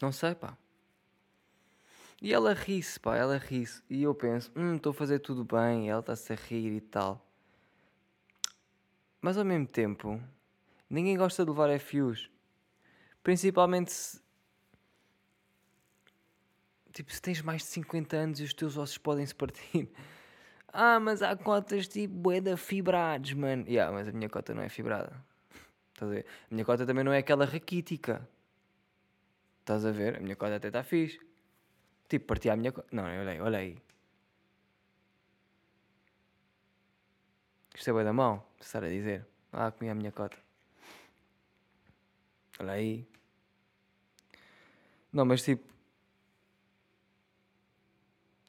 Não 0.00 0.12
sei, 0.12 0.34
pá. 0.34 0.56
E 2.22 2.32
ela 2.32 2.54
ri-se, 2.54 3.00
pá, 3.00 3.16
ela 3.16 3.36
ri-se. 3.36 3.82
E 3.90 4.04
eu 4.04 4.14
penso, 4.14 4.52
hum, 4.54 4.76
estou 4.76 4.90
a 4.90 4.94
fazer 4.94 5.18
tudo 5.18 5.44
bem, 5.44 5.90
ela 5.90 5.98
está-se 5.98 6.32
a 6.32 6.36
rir 6.36 6.72
e 6.72 6.80
tal. 6.80 7.26
Mas 9.20 9.36
ao 9.36 9.44
mesmo 9.44 9.66
tempo, 9.66 10.22
ninguém 10.88 11.16
gosta 11.16 11.44
de 11.44 11.50
levar 11.50 11.68
FUs. 11.80 12.30
Principalmente 13.24 13.92
se, 13.92 14.22
Tipo, 16.92 17.12
se 17.12 17.20
tens 17.20 17.40
mais 17.42 17.62
de 17.62 17.68
50 17.68 18.16
anos 18.16 18.40
e 18.40 18.44
os 18.44 18.52
teus 18.54 18.76
ossos 18.76 18.98
podem 18.98 19.26
se 19.26 19.34
partir. 19.34 19.90
Ah, 20.74 20.98
mas 20.98 21.20
há 21.20 21.36
cotas 21.36 21.86
tipo 21.86 22.14
bué 22.14 22.40
da 22.40 22.56
fibrados, 22.56 23.34
mano. 23.34 23.66
Yeah, 23.68 23.92
mas 23.92 24.08
a 24.08 24.12
minha 24.12 24.30
cota 24.30 24.54
não 24.54 24.62
é 24.62 24.70
fibrada. 24.70 25.22
Estás 25.92 26.10
a 26.10 26.14
ver? 26.14 26.26
A 26.50 26.54
minha 26.54 26.64
cota 26.64 26.86
também 26.86 27.04
não 27.04 27.12
é 27.12 27.18
aquela 27.18 27.44
raquítica. 27.44 28.26
Estás 29.60 29.84
a 29.84 29.90
ver? 29.92 30.16
A 30.16 30.20
minha 30.20 30.34
cota 30.34 30.56
até 30.56 30.68
está 30.68 30.82
fixe. 30.82 31.20
Tipo, 32.12 32.26
parti 32.26 32.50
a 32.50 32.56
minha. 32.56 32.74
Não, 32.92 33.04
olha 33.42 33.58
aí. 33.58 33.78
Isto 37.74 37.88
é 37.88 37.92
bué 37.94 38.04
da 38.04 38.12
mão, 38.12 38.44
estar 38.60 38.84
a 38.84 38.88
dizer. 38.90 39.26
Ah, 39.50 39.70
comi 39.70 39.88
a 39.88 39.94
minha 39.94 40.12
cota. 40.12 40.36
Olha 42.60 42.72
aí. 42.72 43.06
Não, 45.10 45.24
mas 45.24 45.42
tipo. 45.42 45.64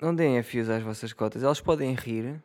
Não 0.01 0.13
deem 0.13 0.38
a 0.38 0.43
fios 0.43 0.70
às 0.70 0.84
vossas 0.84 1.13
cotas. 1.13 1.41
Elas 1.41 1.62
podem 1.62 1.93
rir 1.93 2.43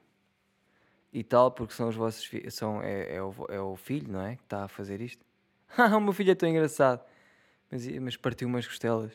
e 1.12 1.24
tal, 1.24 1.50
porque 1.50 1.74
são 1.74 1.88
os 1.88 1.96
vossos 1.96 2.24
filhos. 2.24 2.54
São, 2.54 2.80
é, 2.80 3.16
é, 3.16 3.20
o, 3.20 3.34
é 3.48 3.60
o 3.60 3.74
filho, 3.74 4.12
não 4.12 4.20
é? 4.20 4.36
Que 4.36 4.44
está 4.44 4.62
a 4.62 4.68
fazer 4.68 5.00
isto. 5.00 5.26
Ah, 5.76 5.96
o 5.96 6.00
meu 6.00 6.12
filho 6.12 6.30
é 6.30 6.36
tão 6.36 6.48
engraçado. 6.48 7.04
Mas, 7.72 7.88
mas 7.98 8.16
partiu 8.16 8.46
umas 8.46 8.68
costelas. 8.68 9.12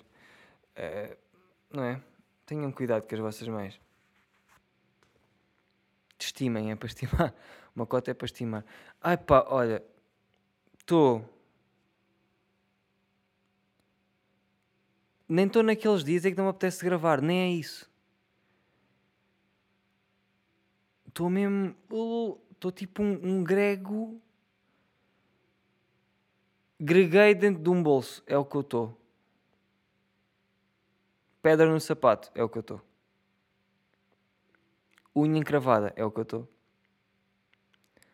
Uh, 0.77 1.22
não 1.73 1.83
é? 1.83 2.01
Tenham 2.45 2.71
cuidado 2.71 3.07
com 3.07 3.15
as 3.15 3.21
vossas 3.21 3.47
mães. 3.47 3.79
Estimem, 6.19 6.71
é 6.71 6.75
para 6.75 6.87
estimar. 6.87 7.33
Uma 7.75 7.85
cota 7.85 8.11
é 8.11 8.13
para 8.13 8.25
estimar. 8.25 8.63
Ai 9.01 9.17
pá, 9.17 9.45
olha. 9.49 9.83
Estou. 10.79 11.27
Nem 15.27 15.47
estou 15.47 15.63
naqueles 15.63 16.03
dias 16.03 16.23
em 16.23 16.31
que 16.31 16.37
não 16.37 16.45
me 16.45 16.51
apetece 16.51 16.85
gravar, 16.85 17.21
nem 17.21 17.39
é 17.39 17.49
isso. 17.49 17.89
Estou 21.07 21.29
mesmo. 21.29 21.75
Estou 22.51 22.71
tipo 22.71 23.01
um, 23.01 23.39
um 23.39 23.43
grego. 23.43 24.21
Greguei 26.79 27.33
dentro 27.33 27.63
de 27.63 27.69
um 27.69 27.81
bolso, 27.81 28.21
é 28.27 28.37
o 28.37 28.45
que 28.45 28.55
eu 28.55 28.61
estou. 28.61 29.02
Pedra 31.43 31.69
no 31.69 31.79
sapato, 31.81 32.31
é 32.33 32.41
o 32.41 32.47
que 32.47 32.57
eu 32.57 32.61
estou. 32.61 32.81
Unha 35.13 35.37
encravada, 35.37 35.91
é 35.97 36.05
o 36.05 36.09
que 36.09 36.19
eu 36.19 36.23
estou. 36.23 36.49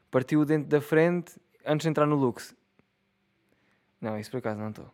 Partiu 0.10 0.42
o 0.42 0.46
dente 0.46 0.66
da 0.66 0.82
frente 0.82 1.40
antes 1.64 1.84
de 1.84 1.90
entrar 1.90 2.08
no 2.08 2.16
Lux. 2.16 2.56
Não, 4.02 4.18
isso 4.18 4.32
por 4.32 4.38
acaso 4.38 4.60
não 4.60 4.72
estou. 4.72 4.92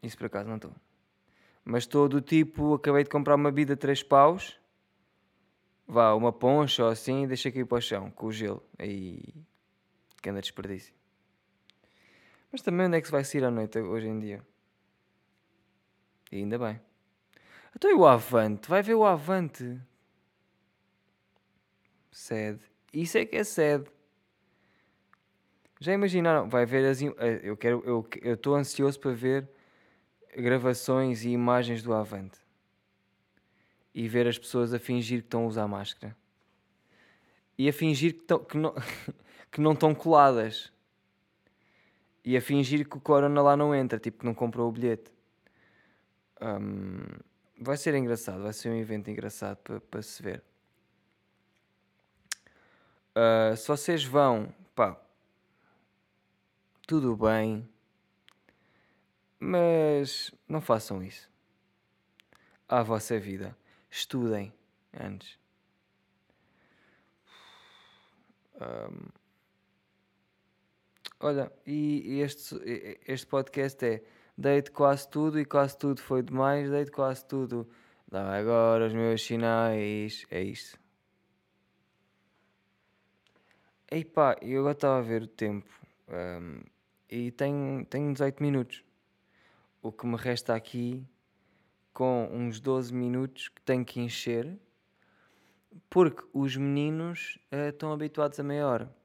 Isso 0.00 0.16
por 0.16 0.26
acaso 0.26 0.48
não 0.48 0.54
estou. 0.54 0.72
Mas 1.64 1.82
estou 1.82 2.08
do 2.08 2.20
tipo, 2.20 2.74
acabei 2.74 3.02
de 3.02 3.10
comprar 3.10 3.34
uma 3.34 3.50
bebida 3.50 3.76
3 3.76 4.04
paus. 4.04 4.60
Vá, 5.88 6.14
uma 6.14 6.32
poncha 6.32 6.84
ou 6.84 6.88
assim 6.88 7.24
e 7.24 7.26
deixa 7.26 7.48
aqui 7.48 7.64
para 7.64 7.78
o 7.78 7.80
chão, 7.80 8.12
com 8.12 8.26
o 8.26 8.32
gelo. 8.32 8.62
Aí, 8.78 9.24
que 10.22 10.30
anda 10.30 10.40
desperdício. 10.40 10.94
Mas 12.52 12.62
também 12.62 12.86
onde 12.86 12.96
é 12.96 13.00
que 13.00 13.08
se 13.08 13.12
vai 13.12 13.24
sair 13.24 13.42
à 13.42 13.50
noite 13.50 13.80
hoje 13.80 14.06
em 14.06 14.20
dia? 14.20 14.46
E 16.30 16.36
ainda 16.36 16.58
bem. 16.58 16.80
Então 17.74 17.90
e 17.90 17.94
o 17.94 18.06
Avante? 18.06 18.68
Vai 18.68 18.82
ver 18.82 18.94
o 18.94 19.04
Avante? 19.04 19.80
Sede. 22.10 22.62
Isso 22.92 23.18
é 23.18 23.26
que 23.26 23.36
é 23.36 23.44
sede. 23.44 23.90
Já 25.78 25.92
imaginaram? 25.92 26.48
Vai 26.48 26.64
ver 26.64 26.86
as. 26.86 27.02
Eh, 27.02 27.40
eu 27.42 27.56
quero. 27.56 27.82
Eu 28.22 28.34
estou 28.34 28.54
ansioso 28.54 28.98
para 28.98 29.12
ver 29.12 29.48
gravações 30.36 31.24
e 31.24 31.30
imagens 31.30 31.82
do 31.82 31.92
Avante. 31.92 32.38
E 33.94 34.08
ver 34.08 34.26
as 34.26 34.38
pessoas 34.38 34.72
a 34.72 34.78
fingir 34.78 35.20
que 35.20 35.26
estão 35.26 35.44
a 35.44 35.46
usar 35.46 35.68
máscara. 35.68 36.16
E 37.58 37.68
a 37.68 37.72
fingir 37.72 38.14
que, 38.14 38.20
estão, 38.20 38.38
que, 38.38 38.56
não, 38.56 38.74
que 39.52 39.60
não 39.60 39.72
estão 39.72 39.94
coladas. 39.94 40.72
E 42.24 42.36
a 42.36 42.40
fingir 42.40 42.88
que 42.88 42.96
o 42.96 43.00
Corona 43.00 43.40
lá 43.40 43.56
não 43.56 43.74
entra, 43.74 43.98
tipo 43.98 44.18
que 44.18 44.26
não 44.26 44.34
comprou 44.34 44.68
o 44.68 44.72
bilhete. 44.72 45.15
Um, 46.40 47.04
vai 47.58 47.76
ser 47.76 47.94
engraçado, 47.94 48.42
vai 48.42 48.52
ser 48.52 48.68
um 48.70 48.76
evento 48.76 49.10
engraçado 49.10 49.56
para, 49.58 49.80
para 49.80 50.02
se 50.02 50.22
ver. 50.22 50.42
Uh, 53.16 53.56
se 53.56 53.66
vocês 53.66 54.04
vão, 54.04 54.54
pá, 54.74 55.00
tudo 56.86 57.16
bem, 57.16 57.66
mas 59.40 60.30
não 60.48 60.60
façam 60.60 61.02
isso. 61.02 61.30
À 62.68 62.82
vossa 62.82 63.18
vida. 63.18 63.56
Estudem 63.90 64.52
antes. 64.92 65.38
Um, 68.56 69.08
olha, 71.20 71.52
e 71.64 72.20
este, 72.20 72.56
este 73.06 73.26
podcast 73.26 73.84
é 73.84 74.02
dei-te 74.36 74.70
quase 74.70 75.08
tudo 75.08 75.40
e 75.40 75.44
quase 75.44 75.76
tudo 75.78 76.00
foi 76.00 76.22
demais, 76.22 76.70
dei-te 76.70 76.90
quase 76.90 77.24
tudo. 77.26 77.68
Dá 78.08 78.36
agora 78.36 78.86
os 78.86 78.92
meus 78.92 79.22
sinais. 79.22 80.24
É 80.30 80.42
isto. 80.42 80.78
Ei 83.90 84.04
pá, 84.04 84.36
eu 84.42 84.60
agora 84.60 84.72
estava 84.72 84.98
a 84.98 85.02
ver 85.02 85.22
o 85.22 85.26
tempo 85.26 85.68
um, 86.08 86.60
e 87.08 87.30
tenho, 87.30 87.84
tenho 87.86 88.12
18 88.12 88.42
minutos. 88.42 88.84
O 89.80 89.92
que 89.92 90.06
me 90.06 90.16
resta 90.16 90.54
aqui 90.54 91.06
com 91.92 92.28
uns 92.32 92.60
12 92.60 92.92
minutos 92.92 93.48
que 93.48 93.62
tenho 93.62 93.84
que 93.84 94.00
encher 94.00 94.58
porque 95.88 96.24
os 96.32 96.56
meninos 96.56 97.38
uh, 97.52 97.68
estão 97.68 97.92
habituados 97.92 98.38
a 98.40 98.42
meia 98.42 98.66
hora. 98.66 98.96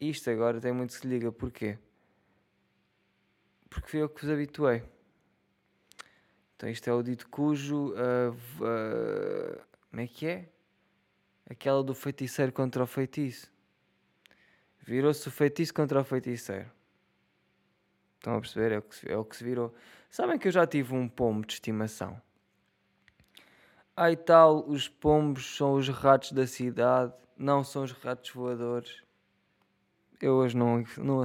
Isto 0.00 0.30
agora 0.30 0.60
tem 0.60 0.72
muito 0.72 0.94
que 0.94 1.00
se 1.00 1.06
liga, 1.06 1.30
porquê? 1.30 1.78
Porque 3.72 3.88
fui 3.88 4.02
eu 4.02 4.08
que 4.08 4.20
vos 4.20 4.30
habituei. 4.30 4.84
Então 6.56 6.68
isto 6.68 6.88
é 6.88 6.92
o 6.92 7.02
dito 7.02 7.28
cujo. 7.28 7.92
Uh, 7.92 8.32
uh, 8.60 9.62
como 9.90 10.02
é 10.02 10.06
que 10.06 10.26
é? 10.26 10.48
Aquela 11.50 11.82
do 11.82 11.94
feiticeiro 11.94 12.52
contra 12.52 12.82
o 12.82 12.86
feitiço. 12.86 13.50
Virou-se 14.80 15.26
o 15.26 15.30
feitiço 15.30 15.74
contra 15.74 16.00
o 16.00 16.04
feiticeiro. 16.04 16.70
Estão 18.16 18.36
a 18.36 18.40
perceber? 18.40 18.72
É 18.72 18.78
o, 18.78 18.82
que 18.82 18.94
se, 18.94 19.10
é 19.10 19.16
o 19.16 19.24
que 19.24 19.36
se 19.36 19.42
virou. 19.42 19.74
Sabem 20.08 20.38
que 20.38 20.46
eu 20.46 20.52
já 20.52 20.66
tive 20.66 20.94
um 20.94 21.08
pombo 21.08 21.44
de 21.46 21.54
estimação. 21.54 22.20
Ai 23.96 24.16
tal, 24.16 24.64
os 24.68 24.88
pombos 24.88 25.56
são 25.56 25.74
os 25.74 25.88
ratos 25.88 26.32
da 26.32 26.46
cidade, 26.46 27.12
não 27.36 27.62
são 27.64 27.82
os 27.82 27.92
ratos 27.92 28.30
voadores. 28.30 29.02
Eu 30.20 30.34
hoje 30.34 30.56
não, 30.56 30.84
não, 30.98 31.24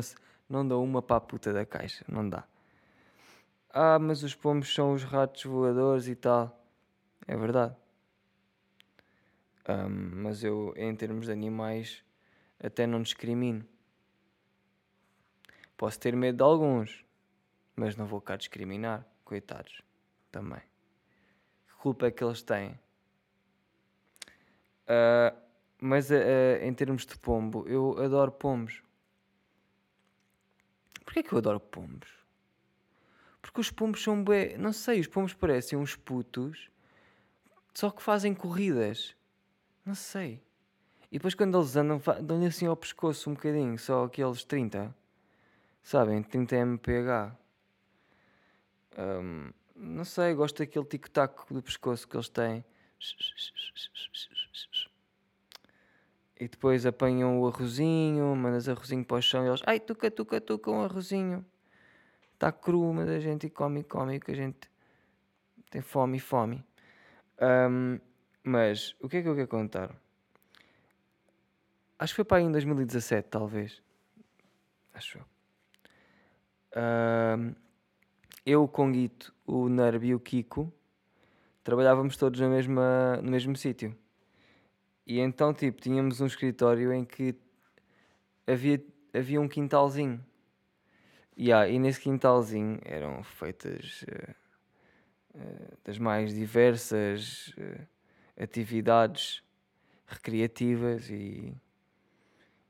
não 0.50 0.68
dou 0.68 0.84
uma 0.84 1.02
para 1.02 1.18
a 1.18 1.22
puta 1.22 1.52
da 1.52 1.66
caixa, 1.66 2.06
não 2.08 2.28
dá. 2.28 2.44
Ah, 3.70 4.00
mas 4.00 4.24
os 4.24 4.34
pombos 4.34 4.74
são 4.74 4.94
os 4.94 5.04
ratos 5.04 5.44
voadores 5.44 6.08
e 6.08 6.16
tal. 6.16 6.58
É 7.28 7.36
verdade. 7.36 7.76
Um, 9.70 10.24
mas 10.24 10.44
eu, 10.44 10.74
em 10.78 10.96
termos 10.96 11.26
de 11.26 11.32
animais, 11.32 12.04
até 12.60 12.88
não 12.88 13.02
discrimino. 13.02 13.66
Posso 15.76 16.00
ter 16.00 16.16
medo 16.16 16.38
de 16.38 16.44
alguns, 16.44 17.06
mas 17.76 17.96
não 17.96 18.06
vou 18.06 18.22
cá 18.22 18.36
discriminar. 18.36 19.06
Coitados, 19.24 19.82
também. 20.32 20.62
Que 21.68 21.76
culpa 21.82 22.08
é 22.08 22.12
que 22.12 22.24
eles 22.24 22.42
têm? 22.42 22.80
Uh, 24.88 25.38
mas 25.80 26.10
uh, 26.10 26.16
em 26.62 26.74
termos 26.74 27.06
de 27.06 27.18
pombo, 27.18 27.68
eu 27.68 28.02
adoro 28.02 28.32
pombos. 28.32 28.82
Porquê 31.08 31.22
é 31.22 31.24
que 31.24 31.32
eu 31.32 31.38
adoro 31.38 31.58
pombos? 31.58 32.10
Porque 33.42 33.62
os 33.62 33.72
pombos 33.72 34.04
são 34.04 34.22
bem. 34.22 34.58
Não 34.58 34.74
sei, 34.74 35.00
os 35.00 35.08
pombos 35.08 35.34
parecem 35.34 35.80
uns 35.80 35.96
putos, 35.96 36.70
só 37.74 37.90
que 37.90 38.04
fazem 38.04 38.36
corridas. 38.36 39.16
Não 39.86 39.96
sei. 39.96 40.44
E 41.10 41.18
depois 41.18 41.34
quando 41.34 41.58
eles 41.58 41.78
andam, 41.78 42.02
dão-lhe 42.22 42.48
assim 42.48 42.66
ao 42.66 42.76
pescoço 42.76 43.30
um 43.30 43.36
bocadinho, 43.36 43.80
só 43.80 44.04
aqueles 44.04 44.44
30. 44.44 44.94
Sabem? 45.82 46.22
30 46.22 46.66
mph. 46.66 47.38
Um, 48.98 49.50
não 49.78 50.04
sei, 50.04 50.34
gosto 50.34 50.58
daquele 50.58 50.84
tic-tac 50.84 51.54
do 51.54 51.64
pescoço 51.64 52.06
que 52.06 52.18
eles 52.18 52.28
têm. 52.28 52.66
E 56.40 56.48
depois 56.48 56.86
apanham 56.86 57.40
o 57.40 57.48
arrozinho, 57.48 58.36
mandas 58.36 58.70
arrozinho 58.70 59.04
para 59.04 59.18
o 59.18 59.22
chão 59.22 59.44
e 59.44 59.48
eles, 59.48 59.62
ai, 59.66 59.80
tuca, 59.80 60.12
tuca, 60.12 60.40
tuca, 60.40 60.70
um 60.70 60.84
arrozinho. 60.84 61.44
Está 62.34 62.52
cru, 62.52 62.94
mas 62.94 63.10
a 63.10 63.20
gente 63.20 63.50
come, 63.50 63.84
come, 63.84 64.20
que 64.20 64.32
a 64.32 64.36
gente 64.36 64.70
tem 65.72 65.82
fome 65.82 66.20
fome. 66.20 66.64
Um, 67.42 68.00
mas, 68.44 68.96
o 69.02 69.10
que 69.10 69.18
é 69.18 69.22
que 69.24 69.28
eu 69.28 69.36
quero 69.36 69.48
contar? 69.48 69.96
Acho 71.98 72.14
que 72.14 72.18
foi 72.18 72.26
para 72.26 72.38
aí 72.38 72.44
em 72.44 72.52
2017, 72.52 73.28
talvez. 73.30 73.82
Acho 74.94 75.18
eu. 75.18 75.26
Um, 76.80 77.56
eu, 78.46 78.64
o 78.64 78.68
Conguito, 78.68 79.34
o 79.46 79.68
Nerb 79.68 80.06
e 80.06 80.14
o 80.14 80.20
Kiko 80.20 80.72
trabalhávamos 81.64 82.16
todos 82.16 82.40
na 82.40 82.48
mesma, 82.48 83.18
no 83.18 83.32
mesmo 83.32 83.56
sítio. 83.56 83.98
E 85.08 85.22
então, 85.22 85.54
tipo, 85.54 85.80
tínhamos 85.82 86.20
um 86.20 86.26
escritório 86.26 86.92
em 86.92 87.06
que 87.06 87.34
havia, 88.46 88.84
havia 89.14 89.40
um 89.40 89.48
quintalzinho. 89.48 90.22
Yeah, 91.40 91.70
e 91.70 91.80
nesse 91.80 92.02
quintalzinho 92.02 92.78
eram 92.84 93.24
feitas 93.24 94.04
uh, 94.04 94.36
uh, 95.36 95.78
das 95.86 95.98
mais 95.98 96.34
diversas 96.34 97.54
uh, 97.58 97.88
atividades 98.38 99.42
recreativas 100.06 101.10
e, 101.10 101.56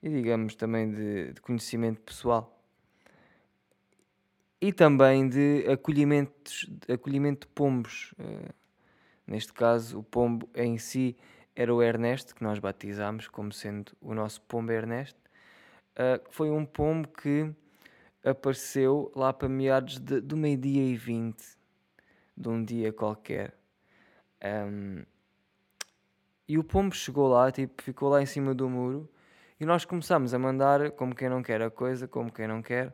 e 0.04 0.10
digamos 0.10 0.54
também 0.54 0.92
de, 0.92 1.34
de, 1.34 1.42
conhecimento 1.42 2.02
pessoal 2.02 2.62
e 4.60 4.72
também 4.72 5.28
de 5.28 5.66
acolhimentos, 5.72 6.68
de 6.70 6.94
acolhimento 6.94 7.48
de 7.48 7.54
pombos. 7.54 8.14
neste 9.26 9.54
caso, 9.54 10.00
o 10.00 10.04
pombo 10.04 10.50
em 10.56 10.78
si 10.78 11.16
era 11.58 11.74
o 11.74 11.82
Ernesto, 11.82 12.36
que 12.36 12.44
nós 12.44 12.60
batizámos 12.60 13.28
como 13.28 13.52
sendo 13.52 13.92
o 14.00 14.14
nosso 14.14 14.40
pombo 14.42 14.72
Ernesto. 14.72 15.20
foi 16.30 16.52
um 16.52 16.64
pombo 16.64 17.08
que 17.08 17.52
apareceu 18.24 19.12
lá 19.16 19.34
para 19.34 19.50
meados 19.50 19.98
de, 19.98 20.22
do 20.22 20.38
meio-dia 20.38 20.84
e 20.84 20.96
vinte 20.96 21.58
de 22.38 22.48
um 22.48 22.64
dia 22.64 22.94
qualquer. 22.94 23.56
Um, 24.70 25.04
e 26.48 26.60
o 26.60 26.64
pombo 26.64 26.94
chegou 26.94 27.28
lá, 27.28 27.52
tipo, 27.52 27.82
ficou 27.82 28.10
lá 28.10 28.22
em 28.22 28.28
cima 28.28 28.54
do 28.54 28.70
muro 28.70 29.10
e 29.60 29.66
nós 29.66 29.84
começámos 29.84 30.36
a 30.36 30.40
mandar, 30.40 30.92
como 30.92 31.16
quem 31.16 31.28
não 31.28 31.42
quer 31.42 31.64
a 31.64 31.72
coisa, 31.72 32.08
como 32.08 32.32
quem 32.32 32.48
não 32.48 32.62
quer, 32.62 32.94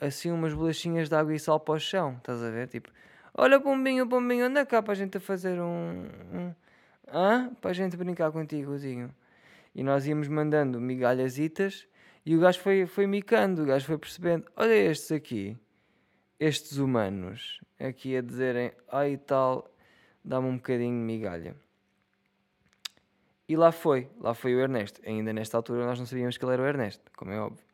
assim 0.00 0.30
umas 0.30 0.54
bolachinhas 0.54 1.08
de 1.08 1.16
água 1.16 1.34
e 1.34 1.40
sal 1.40 1.58
para 1.58 1.74
o 1.74 1.80
chão, 1.80 2.14
estás 2.18 2.40
a 2.40 2.50
ver? 2.50 2.68
Tipo, 2.68 2.88
olha 3.34 3.60
pombinho, 3.60 4.08
pombinho, 4.08 4.44
anda 4.44 4.64
cá 4.64 4.80
para 4.80 4.92
a 4.92 4.96
gente 4.96 5.18
fazer 5.18 5.60
um... 5.60 6.06
um 6.32 6.54
Para 7.60 7.70
a 7.70 7.72
gente 7.72 7.96
brincar 7.96 8.30
contigo, 8.32 8.76
E 9.74 9.82
nós 9.82 10.06
íamos 10.06 10.28
mandando 10.28 10.80
migalhasitas 10.80 11.86
e 12.24 12.36
o 12.36 12.40
gajo 12.40 12.60
foi, 12.60 12.86
foi 12.86 13.06
micando, 13.06 13.62
o 13.62 13.66
gajo 13.66 13.86
foi 13.86 13.98
percebendo: 13.98 14.44
olha 14.56 14.74
estes 14.74 15.10
aqui, 15.10 15.56
estes 16.38 16.78
humanos, 16.78 17.60
aqui 17.78 18.16
a 18.16 18.20
dizerem, 18.20 18.72
ai 18.88 19.16
tal, 19.16 19.74
dá-me 20.24 20.48
um 20.48 20.56
bocadinho 20.56 20.98
de 20.98 21.04
migalha. 21.04 21.56
E 23.48 23.56
lá 23.56 23.72
foi, 23.72 24.08
lá 24.20 24.32
foi 24.32 24.54
o 24.54 24.60
Ernesto. 24.60 25.00
Ainda 25.04 25.32
nesta 25.32 25.56
altura 25.56 25.84
nós 25.84 25.98
não 25.98 26.06
sabíamos 26.06 26.38
que 26.38 26.44
ele 26.44 26.52
era 26.52 26.62
o 26.62 26.66
Ernesto, 26.66 27.10
como 27.16 27.32
é 27.32 27.40
óbvio. 27.40 27.64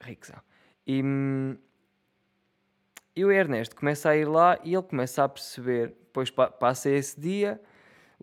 Rixão. 0.00 0.40
E, 0.86 1.02
e 3.16 3.24
o 3.24 3.32
Ernesto 3.32 3.74
começa 3.74 4.10
a 4.10 4.16
ir 4.16 4.26
lá 4.26 4.58
e 4.62 4.74
ele 4.74 4.82
começa 4.82 5.24
a 5.24 5.28
perceber, 5.28 5.88
depois 5.88 6.30
passa 6.30 6.90
esse 6.90 7.20
dia, 7.20 7.60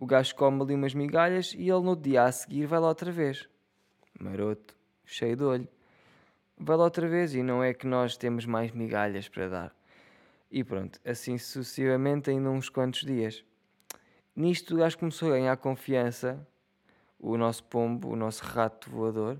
o 0.00 0.06
gajo 0.06 0.34
come 0.34 0.62
ali 0.62 0.74
umas 0.74 0.94
migalhas 0.94 1.52
e 1.52 1.68
ele 1.68 1.82
no 1.82 1.94
dia 1.94 2.24
a 2.24 2.32
seguir 2.32 2.64
vai 2.64 2.80
lá 2.80 2.88
outra 2.88 3.12
vez. 3.12 3.46
Maroto 4.18 4.74
cheio 5.04 5.36
de 5.36 5.44
olho. 5.44 5.68
Vai 6.56 6.74
lá 6.78 6.84
outra 6.84 7.06
vez 7.06 7.34
e 7.34 7.42
não 7.42 7.62
é 7.62 7.74
que 7.74 7.86
nós 7.86 8.16
temos 8.16 8.46
mais 8.46 8.72
migalhas 8.72 9.28
para 9.28 9.48
dar. 9.48 9.76
E 10.50 10.64
pronto, 10.64 10.98
assim 11.04 11.36
sucessivamente, 11.36 12.30
ainda 12.30 12.48
uns 12.48 12.70
quantos 12.70 13.02
dias. 13.02 13.44
Nisto 14.34 14.74
o 14.74 14.78
gajo 14.78 14.96
começou 14.98 15.28
a 15.28 15.32
ganhar 15.32 15.56
confiança, 15.58 16.46
o 17.18 17.36
nosso 17.36 17.62
pombo, 17.64 18.08
o 18.08 18.16
nosso 18.16 18.42
rato 18.42 18.88
voador, 18.88 19.38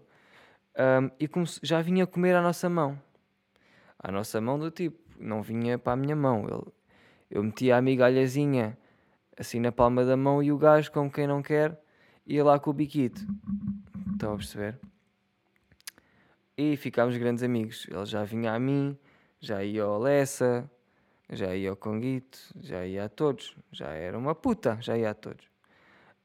um, 0.76 1.10
e 1.18 1.28
já 1.62 1.80
vinha 1.80 2.06
comer 2.06 2.36
à 2.36 2.42
nossa 2.42 2.68
mão. 2.68 3.00
À 3.98 4.12
nossa 4.12 4.42
mão 4.42 4.58
do 4.58 4.70
tipo, 4.70 4.98
não 5.18 5.40
vinha 5.40 5.78
para 5.78 5.94
a 5.94 5.96
minha 5.96 6.14
mão. 6.14 6.46
Ele, 6.46 6.72
eu 7.30 7.42
metia 7.42 7.78
a 7.78 7.82
migalhazinha 7.82 8.76
assim 9.36 9.60
na 9.60 9.72
palma 9.72 10.04
da 10.04 10.16
mão 10.16 10.42
e 10.42 10.52
o 10.52 10.58
gajo, 10.58 10.90
como 10.92 11.10
quem 11.10 11.26
não 11.26 11.42
quer, 11.42 11.80
ia 12.26 12.44
lá 12.44 12.58
com 12.58 12.70
o 12.70 12.72
biquito. 12.72 13.20
Estão 14.12 14.34
a 14.34 14.36
perceber? 14.36 14.78
E 16.56 16.76
ficámos 16.76 17.16
grandes 17.16 17.42
amigos. 17.42 17.86
Ele 17.90 18.04
já 18.04 18.22
vinha 18.24 18.52
a 18.52 18.58
mim, 18.58 18.98
já 19.40 19.64
ia 19.64 19.84
ao 19.84 19.98
Lessa, 19.98 20.70
já 21.30 21.54
ia 21.54 21.70
ao 21.70 21.76
Conguito, 21.76 22.38
já 22.60 22.84
ia 22.86 23.04
a 23.04 23.08
todos. 23.08 23.56
Já 23.72 23.88
era 23.88 24.18
uma 24.18 24.34
puta, 24.34 24.76
já 24.80 24.96
ia 24.96 25.10
a 25.10 25.14
todos. 25.14 25.48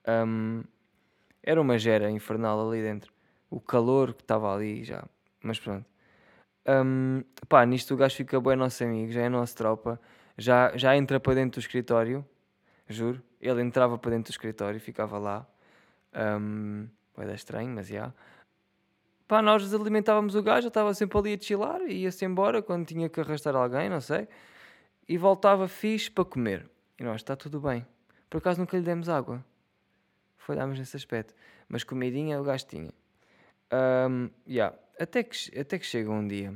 Um, 0.07 0.63
era 1.41 1.61
uma 1.61 1.77
gera 1.77 2.09
infernal 2.09 2.67
ali 2.67 2.81
dentro. 2.81 3.13
O 3.49 3.61
calor 3.61 4.13
que 4.13 4.23
estava 4.23 4.53
ali 4.53 4.83
já. 4.83 5.05
Mas 5.41 5.59
pronto. 5.59 5.85
Um, 6.67 7.23
pá, 7.47 7.65
nisto 7.65 7.93
o 7.93 7.97
gajo 7.97 8.15
fica 8.15 8.41
bem 8.41 8.55
nosso 8.55 8.83
amigo, 8.83 9.11
já 9.11 9.21
é 9.21 9.29
nossa 9.29 9.55
tropa. 9.55 10.01
Já, 10.37 10.75
já 10.75 10.97
entra 10.97 11.19
para 11.19 11.35
dentro 11.35 11.61
do 11.61 11.63
escritório, 11.63 12.25
juro. 12.87 13.21
Ele 13.41 13.61
entrava 13.61 13.97
para 13.97 14.11
dentro 14.11 14.31
do 14.31 14.33
escritório 14.33 14.77
e 14.77 14.79
ficava 14.79 15.17
lá. 15.17 15.47
Um, 16.13 16.87
vai 17.15 17.25
dar 17.25 17.35
estranho, 17.35 17.69
mas 17.69 17.87
já. 17.87 18.13
Pá, 19.27 19.41
nós 19.41 19.73
alimentávamos 19.73 20.35
o 20.35 20.43
gajo, 20.43 20.61
ele 20.61 20.67
estava 20.67 20.93
sempre 20.93 21.17
ali 21.17 21.33
a 21.33 21.39
chilar, 21.39 21.81
ia-se 21.81 22.23
embora 22.25 22.61
quando 22.61 22.85
tinha 22.85 23.09
que 23.09 23.19
arrastar 23.19 23.55
alguém, 23.55 23.89
não 23.89 23.99
sei, 23.99 24.27
e 25.07 25.17
voltava 25.17 25.67
fixe 25.67 26.11
para 26.11 26.25
comer. 26.25 26.69
E 26.99 27.03
nós, 27.03 27.17
está 27.17 27.35
tudo 27.35 27.59
bem. 27.59 27.85
Por 28.29 28.37
acaso 28.37 28.59
nunca 28.59 28.77
lhe 28.77 28.83
demos 28.83 29.09
água. 29.09 29.43
Falhámos 30.37 30.77
nesse 30.77 30.95
aspecto. 30.95 31.33
Mas 31.67 31.83
comidinha 31.83 32.39
o 32.39 32.43
gajo 32.43 32.65
tinha. 32.67 32.91
Um, 34.09 34.29
yeah. 34.47 34.77
até, 34.99 35.23
que, 35.23 35.59
até 35.59 35.79
que 35.79 35.85
chega 35.85 36.11
um 36.11 36.27
dia. 36.27 36.53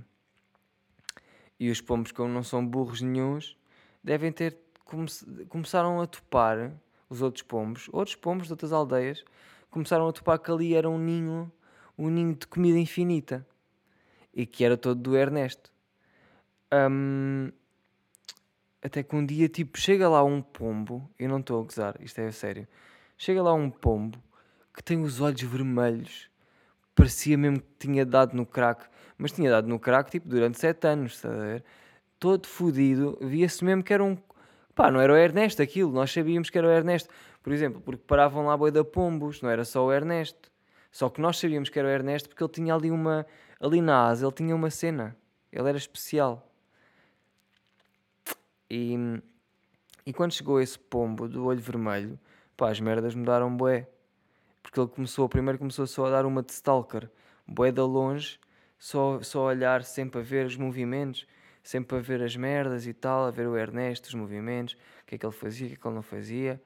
E 1.60 1.70
os 1.70 1.82
pombos, 1.82 2.12
como 2.12 2.30
não 2.30 2.44
são 2.44 2.66
burros 2.66 3.02
nenhums, 3.02 3.58
devem 4.04 4.32
ter 4.32 4.58
come 4.90 5.08
começaram 5.48 6.02
a 6.02 6.08
topar 6.08 6.72
os 7.10 7.22
outros 7.22 7.44
pombos, 7.44 7.90
outros 7.92 8.16
pombos 8.16 8.48
de 8.48 8.54
outras 8.54 8.72
aldeias, 8.72 9.24
começaram 9.70 10.08
a 10.08 10.14
topar 10.14 10.40
que 10.40 10.52
ali 10.52 10.74
era 10.74 10.90
um 10.90 10.98
ninho 10.98 11.52
um 12.00 12.10
ninho 12.10 12.34
de 12.34 12.48
comida 12.48 12.80
infinita 12.80 13.46
e 14.34 14.46
que 14.46 14.64
era 14.64 14.78
todo 14.78 15.02
do 15.02 15.18
Ernesto. 15.18 15.70
Um, 16.72 17.52
até 18.82 19.04
que 19.04 19.14
um 19.14 19.26
dia, 19.26 19.50
tipo, 19.50 19.78
chega 19.78 20.08
lá 20.08 20.24
um 20.24 20.42
pombo, 20.42 21.10
eu 21.20 21.28
não 21.28 21.40
estou 21.40 21.60
a 21.60 21.64
gozar, 21.64 21.98
isto 22.00 22.20
é 22.20 22.32
sério. 22.32 22.66
Chega 23.18 23.44
lá 23.44 23.54
um 23.54 23.70
pombo 23.70 24.18
que 24.74 24.82
tem 24.82 25.02
os 25.02 25.20
olhos 25.20 25.42
vermelhos, 25.42 26.30
parecia 26.96 27.38
mesmo 27.38 27.60
que 27.60 27.68
tinha 27.78 28.06
dado 28.06 28.34
no 28.34 28.46
crack, 28.46 28.86
mas 29.18 29.34
tinha 29.34 29.52
dado 29.52 29.68
no 29.68 29.78
crack 29.78 30.10
tipo 30.10 30.30
durante 30.30 30.58
sete 30.58 30.88
anos, 30.88 31.16
está 31.16 31.30
a 31.30 31.38
ver? 31.38 31.64
Todo 32.18 32.48
fodido, 32.48 33.18
via-se 33.22 33.64
mesmo 33.66 33.84
que 33.84 33.94
era 33.94 34.04
um. 34.04 34.18
Pá, 34.80 34.90
não 34.90 35.02
era 35.02 35.12
o 35.12 35.18
Ernesto 35.18 35.62
aquilo, 35.62 35.92
nós 35.92 36.10
sabíamos 36.10 36.50
que 36.50 36.58
era 36.58 36.66
o 36.66 36.72
Ernesto, 36.72 37.10
por 37.44 37.52
exemplo, 37.52 37.82
porque 37.82 38.02
paravam 38.08 38.46
lá 38.46 38.54
a 38.54 38.58
boi 38.58 38.72
da 38.72 38.82
pombos, 38.82 39.42
não 39.42 39.50
era 39.50 39.66
só 39.66 39.86
o 39.86 39.92
Ernesto. 39.92 40.50
Só 40.90 41.10
que 41.10 41.20
nós 41.20 41.38
sabíamos 41.38 41.68
que 41.68 41.78
era 41.78 41.90
o 41.90 41.92
Ernesto 41.92 42.30
porque 42.30 42.42
ele 42.42 42.52
tinha 42.52 42.74
ali 42.74 42.90
uma. 42.90 43.26
Ali 43.60 43.82
na 43.82 44.08
asa, 44.08 44.26
ele 44.26 44.34
tinha 44.34 44.56
uma 44.56 44.70
cena. 44.70 45.18
Ele 45.52 45.68
era 45.68 45.78
especial. 45.78 46.50
E, 48.70 48.96
e 50.06 50.14
quando 50.14 50.32
chegou 50.32 50.62
esse 50.62 50.80
pombo 50.80 51.28
do 51.28 51.46
olho 51.46 51.60
vermelho, 51.60 52.18
pá, 52.56 52.72
as 52.72 52.80
merdas 52.80 53.14
mudaram 53.14 53.54
bué. 53.54 53.86
Porque 54.64 54.80
ele 54.80 54.88
começou, 54.88 55.28
primeiro 55.28 55.60
começou 55.60 55.86
só 55.88 56.06
a 56.06 56.10
dar 56.10 56.26
uma 56.26 56.42
de 56.42 56.54
stalker, 56.54 57.10
bué 57.46 57.70
da 57.70 57.86
longe, 57.86 58.40
só, 58.78 59.22
só 59.22 59.42
a 59.42 59.48
olhar 59.48 59.84
sempre 59.84 60.22
a 60.22 60.24
ver 60.24 60.46
os 60.46 60.56
movimentos, 60.56 61.28
sempre 61.64 61.98
a 61.98 62.02
ver 62.02 62.22
as 62.22 62.36
merdas 62.36 62.88
e 62.88 62.94
tal, 62.94 63.26
a 63.26 63.32
ver 63.32 63.48
o 63.48 63.58
Ernesto, 63.58 64.08
os 64.08 64.14
movimentos, 64.14 64.76
o 65.04 65.06
que 65.06 65.16
é 65.16 65.18
que 65.18 65.26
ele 65.26 65.34
fazia, 65.34 65.68
o 65.68 65.70
que 65.70 65.76
é 65.76 65.78
que 65.78 65.88
ele 65.88 65.96
não 65.96 66.02
fazia. 66.02 66.62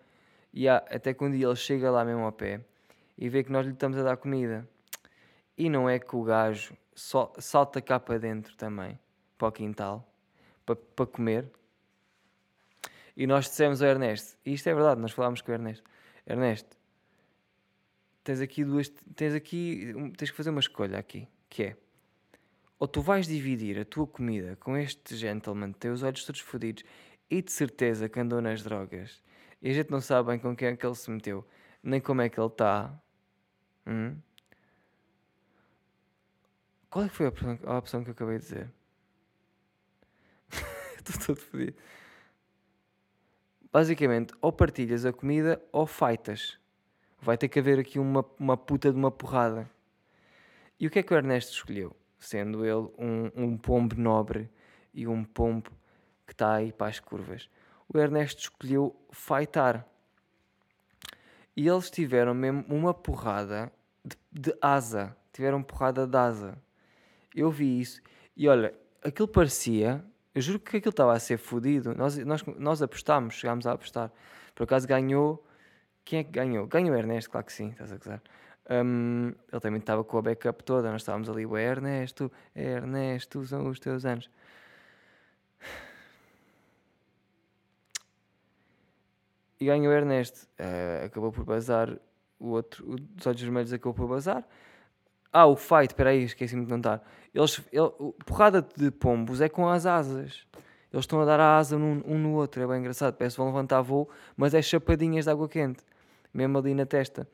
E 0.54 0.68
há, 0.68 0.78
até 0.78 1.14
que 1.14 1.24
um 1.24 1.32
dia 1.32 1.48
ele 1.48 1.56
chega 1.56 1.90
lá 1.90 2.06
mesmo 2.06 2.24
ao 2.24 2.32
pé 2.32 2.62
e 3.18 3.30
vê 3.30 3.44
que 3.44 3.52
nós 3.52 3.66
lhe 3.66 3.74
estamos 3.74 3.98
a 3.98 4.04
dar 4.04 4.18
comida. 4.18 4.68
E 5.58 5.70
não 5.70 5.90
é 5.90 6.00
que 6.00 6.16
o 6.16 6.24
gajo 6.24 6.76
salta 6.96 7.82
cá 7.82 8.00
para 8.00 8.18
dentro 8.20 8.56
também, 8.56 9.00
para 9.38 9.48
o 9.48 9.52
quintal, 9.52 10.08
para, 10.66 10.76
para 10.76 11.06
comer. 11.06 11.50
E 13.16 13.28
nós 13.28 13.46
dissemos 13.46 13.82
ao 13.82 13.90
Ernesto, 13.90 14.38
e 14.46 14.54
isto 14.54 14.68
é 14.68 14.74
verdade, 14.74 15.00
nós 15.00 15.12
falámos 15.12 15.42
com 15.42 15.52
o 15.52 15.54
Ernesto, 15.54 15.84
Ernesto, 16.26 16.76
tens 18.24 18.42
aqui 18.42 18.64
duas, 18.64 18.90
tens 19.16 19.36
aqui, 19.36 19.94
tens 20.18 20.32
que 20.32 20.38
fazer 20.38 20.50
uma 20.50 20.60
escolha 20.60 20.98
aqui, 20.98 21.28
que 21.48 21.64
é, 21.64 21.78
ou 22.84 22.88
tu 22.88 23.02
vais 23.02 23.26
dividir 23.26 23.80
a 23.80 23.86
tua 23.86 24.06
comida 24.06 24.58
com 24.58 24.76
este 24.76 25.16
gentleman, 25.16 25.72
tem 25.72 25.90
os 25.90 26.04
olhos 26.04 26.26
todos 26.26 26.42
fodidos, 26.42 26.84
e 27.30 27.42
de 27.42 27.50
certeza 27.50 28.10
que 28.10 28.20
andou 28.20 28.42
nas 28.42 28.62
drogas, 28.62 29.24
e 29.62 29.70
a 29.70 29.74
gente 29.74 29.90
não 29.90 30.02
sabe 30.02 30.28
bem 30.28 30.38
com 30.38 30.54
quem 30.54 30.68
é 30.68 30.76
que 30.76 30.86
ele 30.86 30.94
se 30.94 31.10
meteu, 31.10 31.48
nem 31.82 32.02
como 32.02 32.22
é 32.22 32.28
que 32.28 32.38
ele 32.38 32.48
está, 32.48 32.94
Hum? 33.88 34.18
Qual 36.90 37.06
é 37.06 37.08
que 37.08 37.16
foi 37.16 37.26
a 37.26 37.30
opção, 37.30 37.60
a 37.64 37.78
opção 37.78 38.04
que 38.04 38.10
eu 38.10 38.14
acabei 38.14 38.38
de 38.38 38.44
dizer? 38.44 38.70
Estou 41.00 41.26
todo 41.26 41.40
fodido. 41.40 41.78
Basicamente, 43.72 44.34
ou 44.42 44.52
partilhas 44.52 45.06
a 45.06 45.14
comida 45.14 45.64
ou 45.72 45.88
faitas. 45.88 46.60
Vai 47.22 47.38
ter 47.38 47.48
que 47.48 47.60
haver 47.60 47.80
aqui 47.80 47.98
uma, 47.98 48.26
uma 48.38 48.58
puta 48.58 48.92
de 48.92 48.98
uma 48.98 49.10
porrada. 49.10 49.70
E 50.78 50.86
o 50.86 50.92
que 50.92 51.00
é 51.00 51.04
que 51.04 51.14
o 51.14 51.18
Ernesto 51.18 51.54
escolheu? 51.54 51.96
Sendo 52.24 52.64
ele 52.64 52.90
um, 52.98 53.32
um 53.36 53.58
pombo 53.58 53.98
nobre 53.98 54.50
e 54.94 55.06
um 55.06 55.26
pombo 55.26 55.70
que 56.26 56.32
está 56.32 56.54
aí 56.54 56.72
para 56.72 56.88
as 56.88 56.98
curvas. 56.98 57.50
O 57.94 58.00
Ernesto 58.00 58.44
escolheu 58.44 58.96
fightar. 59.12 59.86
E 61.54 61.68
eles 61.68 61.92
tiveram 61.92 62.34
mesmo 62.34 62.64
uma 62.70 62.94
porrada 62.94 63.70
de, 64.06 64.16
de 64.32 64.58
asa. 64.62 65.14
Tiveram 65.34 65.62
porrada 65.62 66.08
de 66.08 66.18
asa. 66.18 66.58
Eu 67.36 67.52
vi 67.52 67.82
isso. 67.82 68.02
E 68.38 68.48
olha, 68.48 68.74
aquilo 69.04 69.28
parecia. 69.28 70.02
Eu 70.34 70.42
juro 70.42 70.62
que 70.62 70.78
aquilo 70.78 70.92
estava 70.92 71.12
a 71.12 71.20
ser 71.20 71.38
fodido. 71.38 71.94
Nós, 71.94 72.18
nós, 72.20 72.42
nós 72.58 72.82
apostámos, 72.82 73.34
chegámos 73.34 73.68
a 73.68 73.74
apostar. 73.74 74.10
Por 74.56 74.64
acaso 74.64 74.88
ganhou. 74.88 75.46
Quem 76.06 76.20
é 76.20 76.24
que 76.24 76.32
ganhou? 76.32 76.68
Ganhou 76.68 76.96
o 76.96 76.98
Ernesto, 76.98 77.30
claro 77.30 77.46
que 77.46 77.52
sim, 77.52 77.72
estás 77.72 77.92
a 77.92 77.98
gozar. 77.98 78.22
Um, 78.70 79.34
ele 79.52 79.60
também 79.62 79.80
estava 79.80 80.04
com 80.04 80.18
a 80.18 80.22
backup 80.22 80.64
toda. 80.64 80.92
Nós 80.92 81.02
estávamos 81.02 81.30
ali, 81.30 81.46
o 81.46 81.58
Ernesto, 81.58 82.32
Ernesto, 82.56 83.46
são 83.46 83.68
os 83.68 83.80
teus 83.80 84.06
anos. 84.06 84.30
E 89.60 89.66
ganhou 89.66 89.92
o 89.92 89.96
Ernesto. 89.96 90.48
Uh, 90.60 91.06
acabou 91.06 91.32
por 91.32 91.46
bazar. 91.46 91.98
O 92.40 92.50
outro, 92.50 92.92
o 92.92 92.96
dos 92.96 93.26
olhos 93.26 93.42
vermelhos, 93.42 93.74
acabou 93.74 93.94
por 93.94 94.08
bazar. 94.08 94.44
Ah, 95.32 95.48
o 95.48 95.56
fight, 95.56 95.88
espera 95.88 96.12
aí, 96.12 96.24
esqueci-me 96.24 96.66
de 96.66 96.72
contar. 96.72 97.02
Eles, 97.34 97.62
ele, 97.72 97.90
porrada 98.26 98.62
de 98.62 98.92
pombos 98.92 99.42
é 99.42 99.50
com 99.50 99.68
as 99.68 99.86
asas. 99.86 100.46
Eles 100.92 101.06
estão 101.06 101.22
a 101.22 101.26
dar 101.26 101.40
a 101.40 101.58
asa 101.58 101.78
num, 101.78 102.04
um 102.06 102.20
no 102.20 102.34
outro, 102.34 102.62
é 102.62 102.68
bem 102.68 102.80
engraçado. 102.80 103.16
Parece 103.16 103.36
que 103.36 103.42
vão 103.42 103.48
levantar 103.48 103.82
voo, 103.82 104.08
mas 104.38 104.54
é 104.54 104.62
chapadinhas 104.62 105.26
de 105.26 105.32
água 105.32 105.50
quente, 105.50 105.84
mesmo 106.32 106.58
ali 106.60 106.76
na 106.76 106.86
testa. 106.86 107.28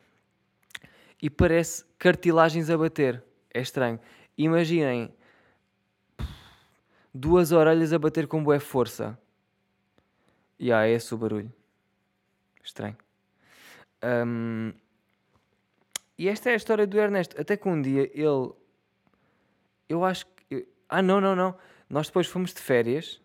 E 1.22 1.30
parece 1.30 1.86
cartilagens 1.98 2.70
a 2.70 2.78
bater. 2.78 3.24
É 3.54 3.62
estranho. 3.62 4.00
Imaginem 4.38 5.14
duas 7.14 7.52
orelhas 7.52 7.92
a 7.92 8.00
bater 8.00 8.28
com 8.28 8.44
boa 8.44 8.60
força. 8.60 9.18
E 10.58 10.72
ah, 10.72 10.86
é 10.86 10.92
esse 10.92 11.14
o 11.14 11.18
barulho. 11.18 11.52
Estranho. 12.64 12.98
Um, 14.04 14.74
e 16.18 16.28
esta 16.28 16.50
é 16.50 16.54
a 16.54 16.56
história 16.56 16.86
do 16.86 16.98
Ernesto. 16.98 17.40
Até 17.40 17.58
que 17.58 17.68
um 17.68 17.82
dia 17.82 18.10
ele. 18.14 18.52
Eu 19.88 20.04
acho 20.04 20.26
que. 20.26 20.68
Ah, 20.88 21.02
não, 21.02 21.20
não, 21.20 21.36
não. 21.36 21.56
Nós 21.90 22.08
depois 22.08 22.28
fomos 22.28 22.54
de 22.54 22.62
férias 22.62 23.22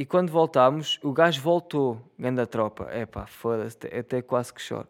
e 0.00 0.06
quando 0.06 0.30
voltámos, 0.30 0.98
o 1.02 1.12
gajo 1.12 1.42
voltou, 1.42 2.00
grande 2.18 2.40
a 2.40 2.46
tropa. 2.46 2.88
É 2.90 3.06
foda-se, 3.26 3.76
até 3.88 4.22
quase 4.22 4.54
que 4.54 4.62
choro. 4.62 4.88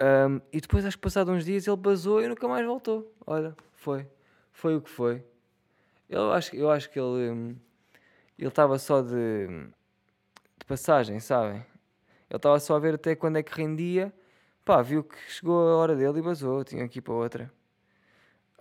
Um, 0.00 0.40
e 0.52 0.60
depois, 0.60 0.84
acho 0.84 0.96
que 0.96 1.02
passado 1.02 1.30
uns 1.30 1.44
dias, 1.44 1.66
ele 1.66 1.76
basou 1.76 2.22
e 2.22 2.28
nunca 2.28 2.46
mais 2.48 2.66
voltou. 2.66 3.12
Olha, 3.26 3.54
foi. 3.74 4.06
Foi 4.52 4.76
o 4.76 4.80
que 4.80 4.90
foi. 4.90 5.24
Eu 6.08 6.32
acho, 6.32 6.54
eu 6.54 6.70
acho 6.70 6.90
que 6.90 6.98
ele. 6.98 7.30
Hum, 7.30 7.56
ele 8.38 8.48
estava 8.48 8.78
só 8.78 9.00
de, 9.00 9.46
de 9.46 10.64
passagem, 10.66 11.20
sabem? 11.20 11.64
Ele 12.28 12.36
estava 12.36 12.58
só 12.58 12.76
a 12.76 12.78
ver 12.78 12.94
até 12.94 13.14
quando 13.14 13.36
é 13.36 13.42
que 13.42 13.54
rendia. 13.54 14.12
Pá, 14.64 14.82
viu 14.82 15.04
que 15.04 15.16
chegou 15.28 15.68
a 15.68 15.76
hora 15.76 15.94
dele 15.94 16.18
e 16.18 16.22
basou. 16.22 16.64
Tinha 16.64 16.84
aqui 16.84 17.00
para 17.00 17.14
outra. 17.14 17.52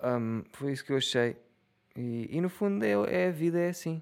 Um, 0.04 0.44
foi 0.52 0.74
isso 0.74 0.86
que 0.86 0.92
eu 0.92 0.98
achei. 0.98 1.36
E, 1.96 2.30
e 2.38 2.42
no 2.42 2.50
fundo 2.50 2.84
é, 2.84 2.92
é 2.92 3.28
a 3.28 3.32
vida, 3.32 3.60
é 3.60 3.70
assim 3.70 4.02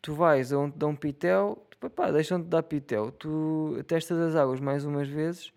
tu 0.00 0.14
vais 0.14 0.52
aonde 0.52 0.76
dão 0.76 0.94
pitel, 0.94 1.66
pá, 1.94 2.10
deixam-te 2.10 2.46
dar 2.46 2.62
pitel, 2.62 3.10
tu 3.12 3.82
testas 3.86 4.18
as 4.18 4.36
águas 4.36 4.60
mais 4.60 4.84
umas 4.84 5.08
vezes, 5.08 5.52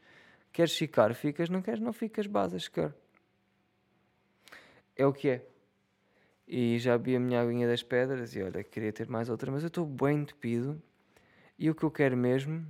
queres 0.56 0.78
ficar, 0.78 1.14
ficas, 1.14 1.50
não 1.50 1.62
queres, 1.62 1.82
não 1.82 1.92
ficas, 1.92 2.28
basas, 2.28 2.70
quer. 2.70 2.96
É 4.96 5.06
o 5.06 5.12
que 5.12 5.28
é. 5.28 5.46
E 6.48 6.80
já 6.80 6.96
vi 6.96 7.14
a 7.14 7.20
minha 7.20 7.42
aguinha 7.42 7.68
das 7.68 7.84
pedras 7.84 8.34
e 8.34 8.42
olha, 8.42 8.64
queria 8.64 8.94
ter 8.94 9.10
mais 9.10 9.30
outra, 9.30 9.52
mas 9.52 9.64
eu 9.64 9.68
estou 9.68 9.86
bem 9.86 10.20
entupido 10.20 10.82
e 11.60 11.70
o 11.70 11.76
que 11.76 11.84
eu 11.84 11.92
quero 11.92 12.16
mesmo 12.16 12.66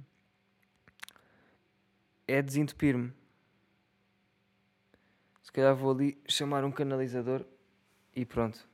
é 2.28 2.42
desentupir-me. 2.42 3.14
Se 5.44 5.52
calhar 5.52 5.76
vou 5.76 5.92
ali 5.92 6.18
chamar 6.28 6.66
um 6.66 6.72
canalizador 6.72 7.46
e 8.16 8.26
pronto. 8.26 8.68